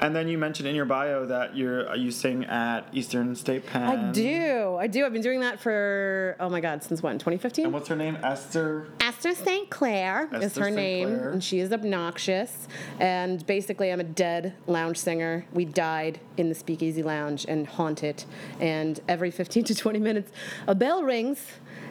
[0.00, 3.66] And then you mentioned in your bio that that you're you sing at Eastern State
[3.66, 3.82] Penn.
[3.82, 4.76] I do.
[4.78, 5.04] I do.
[5.04, 7.18] I've been doing that for oh my god, since when?
[7.18, 7.66] 2015.
[7.66, 8.16] And what's her name?
[8.22, 8.86] Esther.
[9.00, 9.68] Esther St.
[9.70, 10.76] Clair is her St.
[10.76, 11.30] name, Clair.
[11.30, 12.68] and she is obnoxious.
[12.98, 15.44] And basically, I'm a dead lounge singer.
[15.52, 18.26] We died in the Speakeasy Lounge and haunt it.
[18.60, 20.32] And every 15 to 20 minutes,
[20.66, 21.44] a bell rings,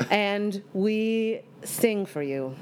[0.10, 2.56] and we sing for you.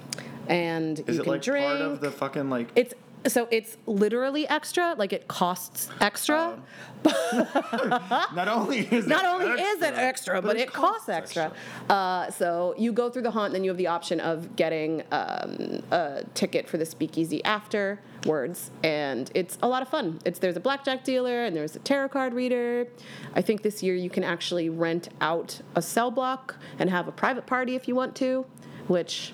[0.48, 1.66] And Is you it can like drink.
[1.66, 2.70] part of the fucking like?
[2.76, 2.94] it's
[3.28, 6.58] so it's literally extra, like it costs extra.
[7.34, 11.52] not only is Not it only is it extra, but, it costs extra.
[11.90, 15.04] Uh, so you go through the haunt, and then you have the option of getting
[15.12, 20.20] um, a ticket for the speakeasy afterwards, and it's a lot of fun.
[20.26, 22.88] It's there's a blackjack dealer and there's a tarot card reader.
[23.36, 27.12] I think this year you can actually rent out a cell block and have a
[27.12, 28.46] private party if you want to,
[28.88, 29.34] which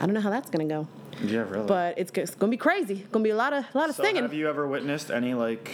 [0.00, 0.88] I don't know how that's gonna go,
[1.22, 1.66] Yeah, really.
[1.66, 3.06] but it's, it's gonna be crazy.
[3.12, 4.22] Gonna be a lot of a lot of so singing.
[4.22, 5.70] have you ever witnessed any like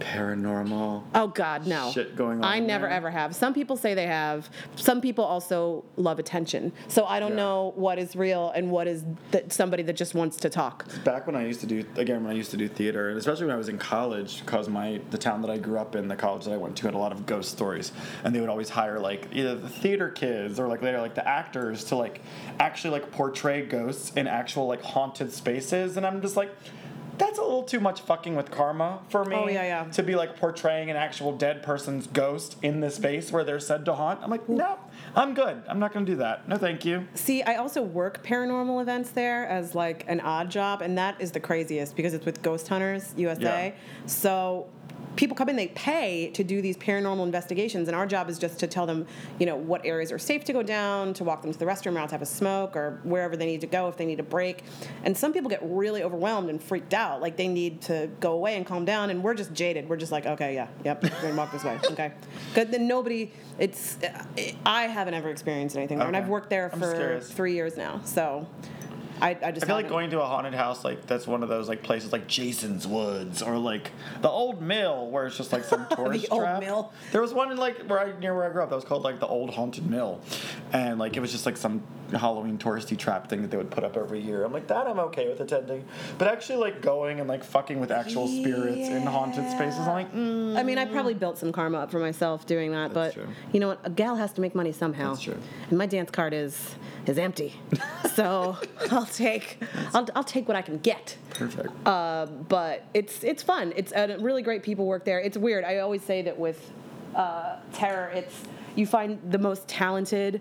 [0.00, 1.02] paranormal?
[1.14, 1.90] Oh God, no.
[1.92, 2.94] shit going on I never there?
[2.96, 3.34] ever have.
[3.34, 4.48] Some people say they have.
[4.76, 6.72] Some people also love attention.
[6.88, 7.36] So I don't Yeah.
[7.36, 10.86] know what is real and what is that somebody that just wants to talk.
[11.04, 13.46] Back when I used to do again when I used to do theater, and especially
[13.46, 16.16] when I was in college, because my the town that I grew up in, the
[16.16, 17.92] college that I went to, had a lot of ghost stories,
[18.24, 21.26] and they would always hire like either the theater kids or like later like the
[21.26, 22.20] actors to like
[22.60, 26.50] actually like portray ghosts in actual like haunted spaces, and I'm just like.
[27.18, 29.36] That's a little too much fucking with karma for me.
[29.36, 29.84] Oh, yeah, yeah.
[29.92, 33.84] To be like portraying an actual dead person's ghost in the space where they're said
[33.86, 34.20] to haunt.
[34.22, 34.78] I'm like, no,
[35.14, 35.62] I'm good.
[35.68, 36.48] I'm not gonna do that.
[36.48, 37.06] No, thank you.
[37.14, 41.32] See, I also work paranormal events there as like an odd job, and that is
[41.32, 43.42] the craziest because it's with Ghost Hunters USA.
[43.42, 44.06] Yeah.
[44.06, 44.68] So
[45.16, 48.58] people come in, they pay to do these paranormal investigations, and our job is just
[48.60, 49.06] to tell them,
[49.38, 51.96] you know, what areas are safe to go down, to walk them to the restroom
[51.96, 54.20] or out to have a smoke, or wherever they need to go if they need
[54.20, 54.64] a break.
[55.04, 58.56] And some people get really overwhelmed and freaked out, like they need to go away
[58.56, 59.88] and calm down, and we're just jaded.
[59.88, 62.12] We're just like, okay, yeah, yep, we're gonna walk this way, okay.
[62.52, 63.98] Because then nobody, it's,
[64.66, 68.46] I haven't ever experienced anything there, and I've worked there for three years now, so
[69.20, 71.48] I, I just I feel like going to a haunted house like that's one of
[71.48, 73.90] those like places like Jason's Woods or like
[74.22, 76.60] the old mill where it's just like some tourist old trap.
[76.60, 76.92] mill.
[77.12, 79.20] There was one in like I near where I grew up that was called like
[79.20, 80.20] the old haunted mill,
[80.72, 83.82] and like it was just like some Halloween touristy trap thing that they would put
[83.84, 84.44] up every year.
[84.44, 85.84] I'm like that I'm okay with attending,
[86.18, 90.12] but actually like going and like fucking with actual spirits in haunted spaces, I'm like
[90.12, 93.22] mm, I mean, I probably built some karma up for myself doing that, That's but
[93.22, 93.32] true.
[93.52, 93.80] you know what?
[93.84, 95.10] A gal has to make money somehow.
[95.10, 95.38] That's true.
[95.70, 96.74] And my dance card is
[97.06, 97.54] is empty,
[98.14, 98.56] so
[99.04, 99.58] I'll take
[99.92, 101.16] I'll, I'll take what I can get.
[101.30, 101.68] perfect.
[101.86, 103.72] Uh, but it's it's fun.
[103.76, 105.20] It's uh, really great people work there.
[105.20, 105.64] It's weird.
[105.64, 106.70] I always say that with
[107.14, 108.34] uh, terror, it's
[108.76, 110.40] you find the most talented,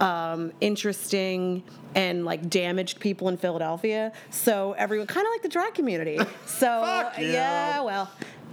[0.00, 1.62] um, interesting,
[1.94, 4.12] and like damaged people in Philadelphia.
[4.30, 6.18] So everyone kind of like the drag community.
[6.46, 6.66] So
[7.18, 8.10] yeah, well.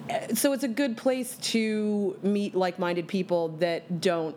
[0.10, 4.36] uh, So it's a good place to meet like-minded people that don't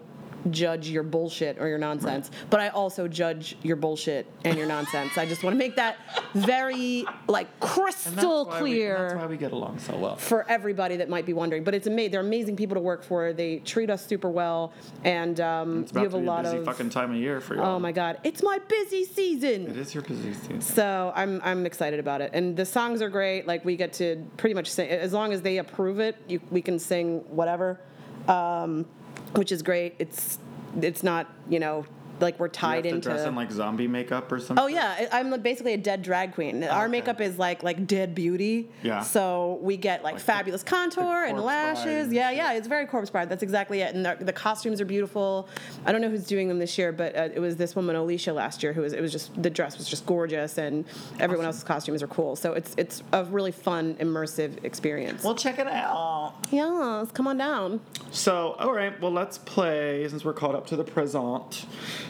[0.51, 5.19] judge your bullshit or your nonsense but i also judge your bullshit and your nonsense
[5.19, 5.97] i just want to make that
[6.35, 10.17] very like And that's crystal we- clear that's why we get along so well.
[10.17, 11.65] for everybody that might be wondering.
[11.65, 12.13] But it's amazing.
[12.13, 13.33] They're amazing people to work for.
[13.33, 14.73] They treat us super well,
[15.05, 16.65] and um, you have a lot busy of.
[16.65, 17.61] fucking time of year for you.
[17.61, 18.19] Oh my God!
[18.25, 19.67] It's my busy season.
[19.69, 20.61] It is your busy season.
[20.61, 23.47] So I'm I'm excited about it, and the songs are great.
[23.47, 26.17] Like we get to pretty much sing as long as they approve it.
[26.29, 27.81] You, we can sing whatever,
[28.29, 28.87] um,
[29.35, 29.95] which is great.
[29.99, 30.39] It's
[30.81, 31.87] it's not you know
[32.21, 33.09] like we're Do you tied have to into.
[33.11, 34.63] dress in like zombie makeup or something.
[34.63, 36.65] Oh yeah, I'm basically a dead drag queen.
[36.65, 36.91] Our okay.
[36.91, 38.69] makeup is like like dead beauty.
[38.83, 39.03] Yeah.
[39.03, 42.13] So we get like, Like the- fabulous contour and corpse bride lashes.
[42.13, 43.29] Yeah, yeah, it's very corpse bride.
[43.29, 43.95] That's exactly it.
[43.95, 45.49] And the, the costumes are beautiful.
[45.87, 48.33] I don't know who's doing them this year, but uh, it was this woman Alicia
[48.33, 48.93] last year who was.
[48.93, 50.85] It was just the dress was just gorgeous, and
[51.21, 52.37] everyone else's costumes are cool.
[52.37, 55.23] So it's it's a really fun, immersive experience.
[55.25, 56.35] Well, check it out.
[56.51, 57.81] yes, come on down.
[58.11, 61.67] So, all right, well, let's play, since we're caught up to the present,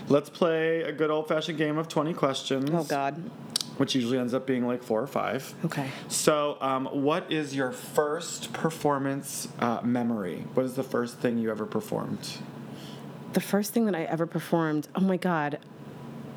[0.09, 2.71] let's play a good old fashioned game of 20 questions.
[2.73, 3.31] Oh God.
[3.77, 5.55] Which usually ends up being like four or five.
[5.65, 5.89] Okay.
[6.09, 10.45] So, um, what is your first performance uh, memory?
[10.55, 12.39] What is the first thing you ever performed?
[13.33, 15.59] the first thing that I ever performed, oh my God,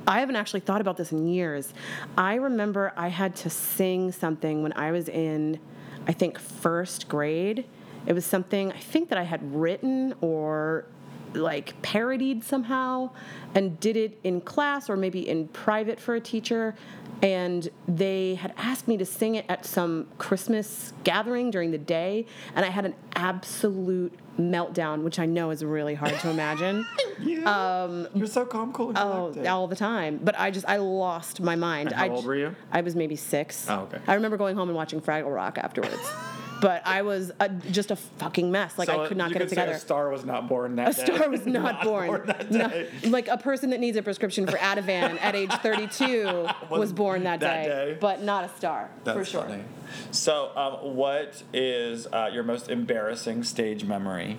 [0.07, 1.73] I haven't actually thought about this in years.
[2.17, 5.59] I remember I had to sing something when I was in,
[6.07, 7.65] I think, first grade.
[8.05, 10.85] It was something I think that I had written or
[11.33, 13.09] like parodied somehow
[13.55, 16.75] and did it in class or maybe in private for a teacher.
[17.21, 22.25] And they had asked me to sing it at some Christmas gathering during the day.
[22.55, 26.85] And I had an absolute meltdown, which I know is really hard to imagine.
[27.23, 27.83] Yeah.
[27.83, 30.19] Um, You're so calm, cool, and Oh, all the time.
[30.23, 31.89] But I just I lost my mind.
[31.89, 32.55] And how I, old were you?
[32.71, 33.67] I was maybe six.
[33.69, 33.99] Oh, okay.
[34.07, 36.01] I remember going home and watching Fraggle Rock afterwards.
[36.61, 38.77] but I was a, just a fucking mess.
[38.77, 39.71] Like So I could not you get it could say together.
[39.77, 41.03] a star was not born that day.
[41.03, 41.15] A day.
[41.17, 42.23] star was not, born.
[42.27, 42.89] that No- day.
[43.05, 47.39] like a person that needs a prescription for Ativan at age 32 was born that,
[47.41, 47.97] that day, day.
[47.99, 49.41] but not a star That's for sure.
[49.43, 49.63] funny.
[50.11, 54.37] So, um, what is uh, your most embarrassing stage memory?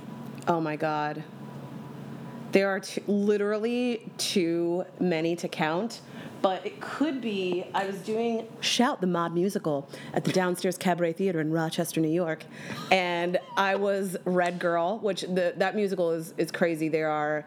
[0.48, 1.22] Oh my god.
[2.52, 6.00] There are t- literally too many to count,
[6.42, 11.14] but it could be I was doing Shout the Mod musical at the Downstairs Cabaret
[11.14, 12.44] Theater in Rochester, New York,
[12.90, 16.88] and I was Red Girl, which the, that musical is is crazy.
[16.88, 17.46] There are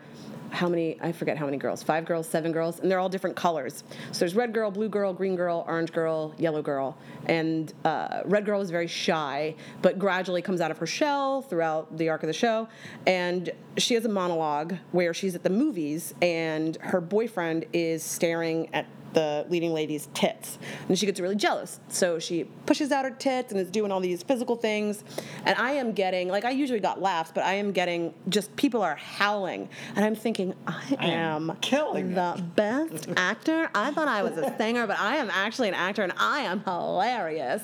[0.55, 3.35] how many I forget how many girls, five girls, seven girls, and they're all different
[3.35, 3.83] colors.
[4.11, 8.45] So there's red girl, blue girl, green girl, orange girl, yellow girl, and uh, red
[8.45, 12.27] girl is very shy, but gradually comes out of her shell throughout the arc of
[12.27, 12.67] the show,
[13.05, 18.73] and she has a monologue where she's at the movies and her boyfriend is staring
[18.73, 18.85] at
[19.15, 20.59] the leading lady's tits.
[20.87, 21.79] And she gets really jealous.
[21.87, 25.03] So she pushes out her tits and is doing all these physical things.
[25.45, 28.83] And I am getting, like, I usually got laughs, but I am getting just people
[28.83, 29.69] are howling.
[29.95, 33.69] And I'm thinking, I am am killing the best actor.
[33.73, 36.59] I thought I was a singer, but I am actually an actor and I am
[36.61, 37.63] hilarious.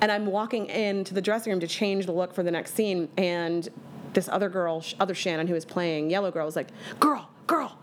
[0.00, 3.08] And I'm walking into the dressing room to change the look for the next scene.
[3.16, 3.68] And
[4.14, 6.68] this other girl, other Shannon, who is playing Yellow Girl, was like,
[6.98, 7.77] Girl, girl,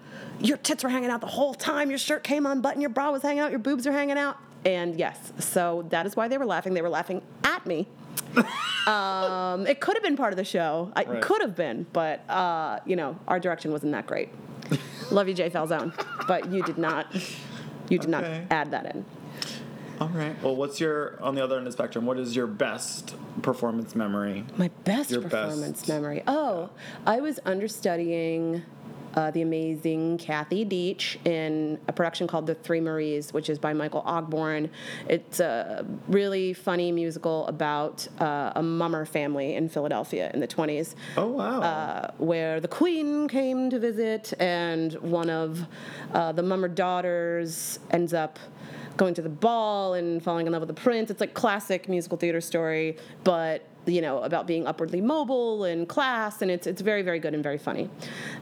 [0.48, 1.90] your tits were hanging out the whole time.
[1.90, 4.38] Your shirt came unbuttoned, your bra was hanging out, your boobs are hanging out.
[4.66, 6.74] And yes, so that is why they were laughing.
[6.74, 7.88] They were laughing at me.
[8.88, 10.92] um, it could have been part of the show.
[10.98, 11.22] It Right.
[11.22, 14.30] could have been, but uh, you know, our direction wasn't that great.
[15.12, 15.94] Love you, Jay Falzone,
[16.28, 17.08] but you did not.
[17.90, 18.40] You did Okay.
[18.42, 19.06] not add that in.
[20.02, 20.36] All right.
[20.44, 22.06] Well, what's your on the other end of the spectrum?
[22.06, 24.44] What is your best performance memory?
[24.58, 25.88] My best Your performance best.
[25.88, 26.24] memory.
[26.28, 26.70] Oh,
[27.06, 28.64] I was understudying
[29.16, 33.74] uh, the amazing Kathy Deitch in a production called The Three Maries, which is by
[33.74, 34.70] Michael Ogborn.
[35.08, 40.96] It's a really funny musical about uh, a mummer family in Philadelphia in the 20s.
[41.18, 41.62] Oh wow.
[41.62, 45.66] Uh, where the queen came to visit, and one of
[46.14, 48.38] uh, the mummer daughters ends up
[48.98, 51.12] going to the ball and falling in love with the prince.
[51.12, 56.42] It's like classic musical theater story, but you know about being upwardly mobile and class,
[56.42, 57.90] and it's it's very very good and very funny,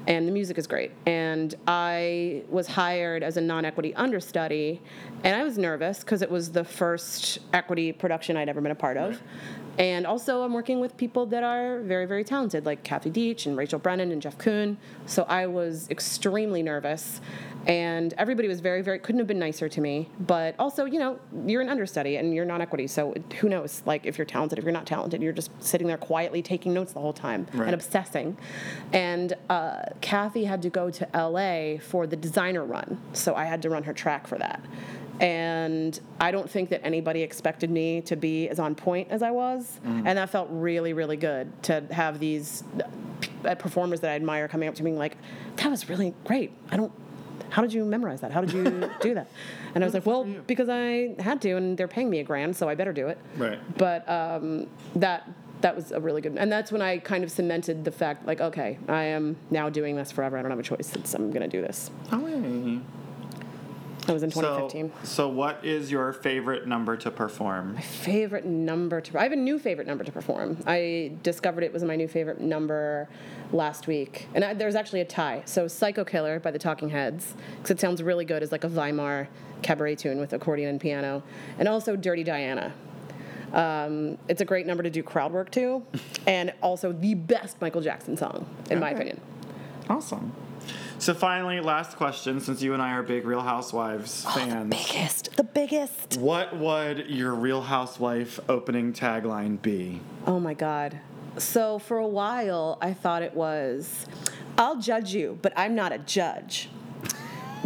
[0.07, 0.91] and the music is great.
[1.05, 4.81] And I was hired as a non-equity understudy,
[5.23, 8.75] and I was nervous because it was the first equity production I'd ever been a
[8.75, 9.21] part of.
[9.79, 13.57] And also, I'm working with people that are very, very talented, like Kathy Deitch and
[13.57, 14.77] Rachel Brennan and Jeff Coon.
[15.07, 17.21] So I was extremely nervous.
[17.65, 20.09] And everybody was very, very, couldn't have been nicer to me.
[20.19, 22.87] But also, you know, you're an understudy and you're non equity.
[22.87, 25.97] So who knows, like, if you're talented, if you're not talented, you're just sitting there
[25.97, 27.65] quietly taking notes the whole time Right.
[27.67, 28.37] and obsessing.
[28.91, 32.99] And uh, Kathy had to go to LA for the designer run.
[33.13, 34.61] So I had to run her track for that.
[35.19, 39.31] And I don't think that anybody expected me to be as on point as I
[39.31, 39.79] was.
[39.85, 42.63] And that felt really, really good to have these
[43.45, 45.15] uh, performers that I admire coming up to me like,
[45.57, 46.51] that was really great.
[46.71, 46.91] I don't,
[47.53, 48.31] how did you memorize that?
[48.31, 48.63] How did you
[48.99, 49.27] do that?
[49.75, 52.55] And I was like, well, because I had to, and they're paying me a grand,
[52.55, 53.19] so I better do it.
[53.37, 53.59] Right.
[53.77, 55.29] But um, that
[55.61, 58.41] that was a really good, and that's when I kind of cemented the fact, like,
[58.41, 60.35] okay, I am now doing this forever.
[60.35, 60.95] I don't have a choice.
[60.95, 61.91] It's, I'm going to do this.
[62.11, 62.81] Oh, hey.
[64.05, 64.91] That was in 2015.
[65.03, 67.75] so what is your favorite number to perform?
[67.75, 70.57] My favorite number to I have a new favorite number to perform.
[70.67, 73.07] I discovered it was my new favorite number
[73.53, 75.43] last week, and I, there's actually a tie.
[75.45, 78.69] So "Psycho Killer" by the Talking Heads, because it sounds really good as like a
[78.69, 79.29] Weimar
[79.61, 81.23] cabaret tune with accordion and piano,
[81.57, 82.73] and also "Dirty Diana."
[83.53, 85.83] Um, it's a great number to do crowd work to,
[86.27, 89.21] and also the best Michael Jackson song, in my opinion.
[89.89, 90.33] Awesome.
[90.99, 94.69] So finally, last question, since you and I are big Real Housewives oh, fans.
[94.69, 96.17] The Biggest, the biggest.
[96.17, 99.99] What would your Real Housewife opening tagline be?
[100.25, 100.99] Oh my God.
[101.37, 104.05] So for a while, I thought it was,
[104.57, 106.69] I'll judge you, but I'm not a judge.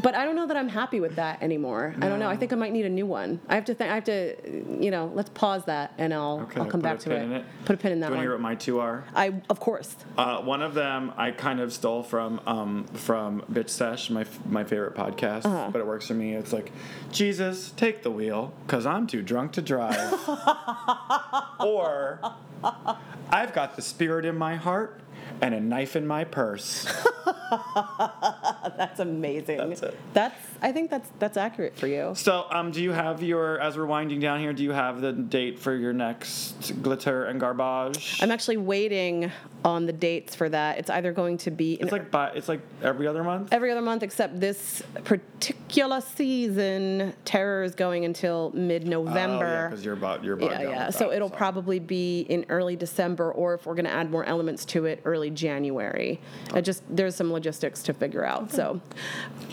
[0.07, 1.93] But I don't know that I'm happy with that anymore.
[2.01, 2.29] I don't know.
[2.29, 3.41] I think I might need a new one.
[3.49, 3.91] I have to think.
[3.91, 5.11] I have to, you know.
[5.13, 7.29] Let's pause that, and I'll Okay, I'll come back to it.
[7.29, 7.45] it.
[7.65, 9.03] Put a pin in that Do you want to hear what my two are?
[9.13, 9.97] I of course.
[10.17, 14.39] Uh, one of them I kind of stole from um, from Bitch Sesh, my f-
[14.45, 15.71] my favorite podcast, Uh-huh.
[15.73, 16.35] but it works for me.
[16.35, 16.71] It's like,
[17.11, 20.13] Jesus, take the wheel, cause I'm too drunk to drive.
[21.59, 22.21] or,
[23.29, 25.01] I've got the spirit in my heart
[25.41, 26.87] and a knife in my purse.
[28.77, 29.57] that's amazing.
[29.57, 29.97] That's it.
[30.13, 32.13] That's I think that's that's accurate for you.
[32.15, 34.53] So, um, do you have your as we're winding down here?
[34.53, 38.19] Do you have the date for your next glitter and garbage?
[38.21, 39.31] I'm actually waiting
[39.63, 40.77] on the dates for that.
[40.79, 43.53] It's either going to be it's like it's like every other month.
[43.53, 47.13] every other month except this particular season.
[47.25, 49.45] Terror is going until mid-November.
[49.45, 50.85] Oh, yeah, because Oh, you're about you're about yeah, yeah.
[50.87, 54.09] with So that, it'll probably be in early December, or if we're going to add
[54.09, 56.19] more elements to it, early January.
[56.55, 58.51] It just there's some logistics to figure out.
[58.57, 58.81] So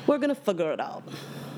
[0.06, 1.02] we're going to figure it out.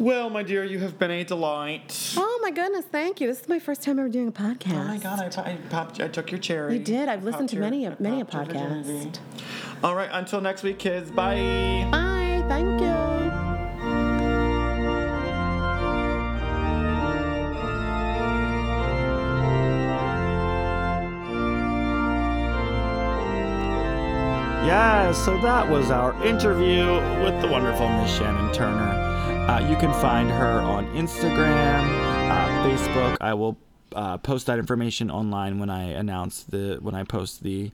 [0.00, 2.12] Well, my dear, you have been a delight.
[2.16, 3.28] Oh my goodness, thank you.
[3.28, 4.72] This is my first time ever doing a podcast.
[4.74, 5.20] Oh my God!
[5.20, 6.00] I, po- I popped.
[6.00, 6.74] I took your cherry.
[6.76, 7.08] You did.
[7.08, 9.10] I've I listened popped to your- many a- many a popped your virginity.
[9.10, 9.84] podcast.
[9.84, 10.10] All right.
[10.12, 11.10] Until next week, kids.
[11.10, 11.88] Bye.
[11.92, 12.44] Bye.
[12.48, 13.15] Thank you.
[24.66, 28.98] Yeah, so that was our interview with the wonderful Miss Shannon Turner.
[29.48, 31.84] Uh, you can find her on Instagram,
[32.28, 33.16] uh, Facebook.
[33.20, 33.56] I will
[33.94, 37.70] uh, post that information online when I announce the when I post the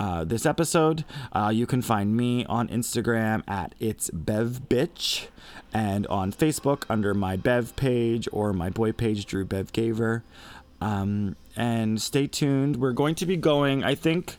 [0.00, 1.04] uh, this episode.
[1.32, 5.28] Uh, you can find me on Instagram at it's Bev Bitch,
[5.72, 10.22] and on Facebook under my Bev page or my boy page Drew Bev Gaver.
[10.80, 12.78] Um, and stay tuned.
[12.78, 13.84] We're going to be going.
[13.84, 14.38] I think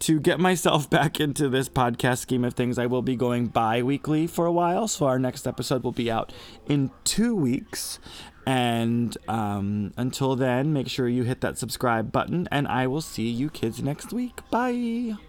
[0.00, 3.82] to get myself back into this podcast scheme of things, I will be going bi
[3.82, 4.88] weekly for a while.
[4.88, 6.32] So our next episode will be out
[6.66, 7.98] in two weeks.
[8.46, 13.28] And um, until then, make sure you hit that subscribe button, and I will see
[13.28, 14.40] you kids next week.
[14.50, 15.27] Bye.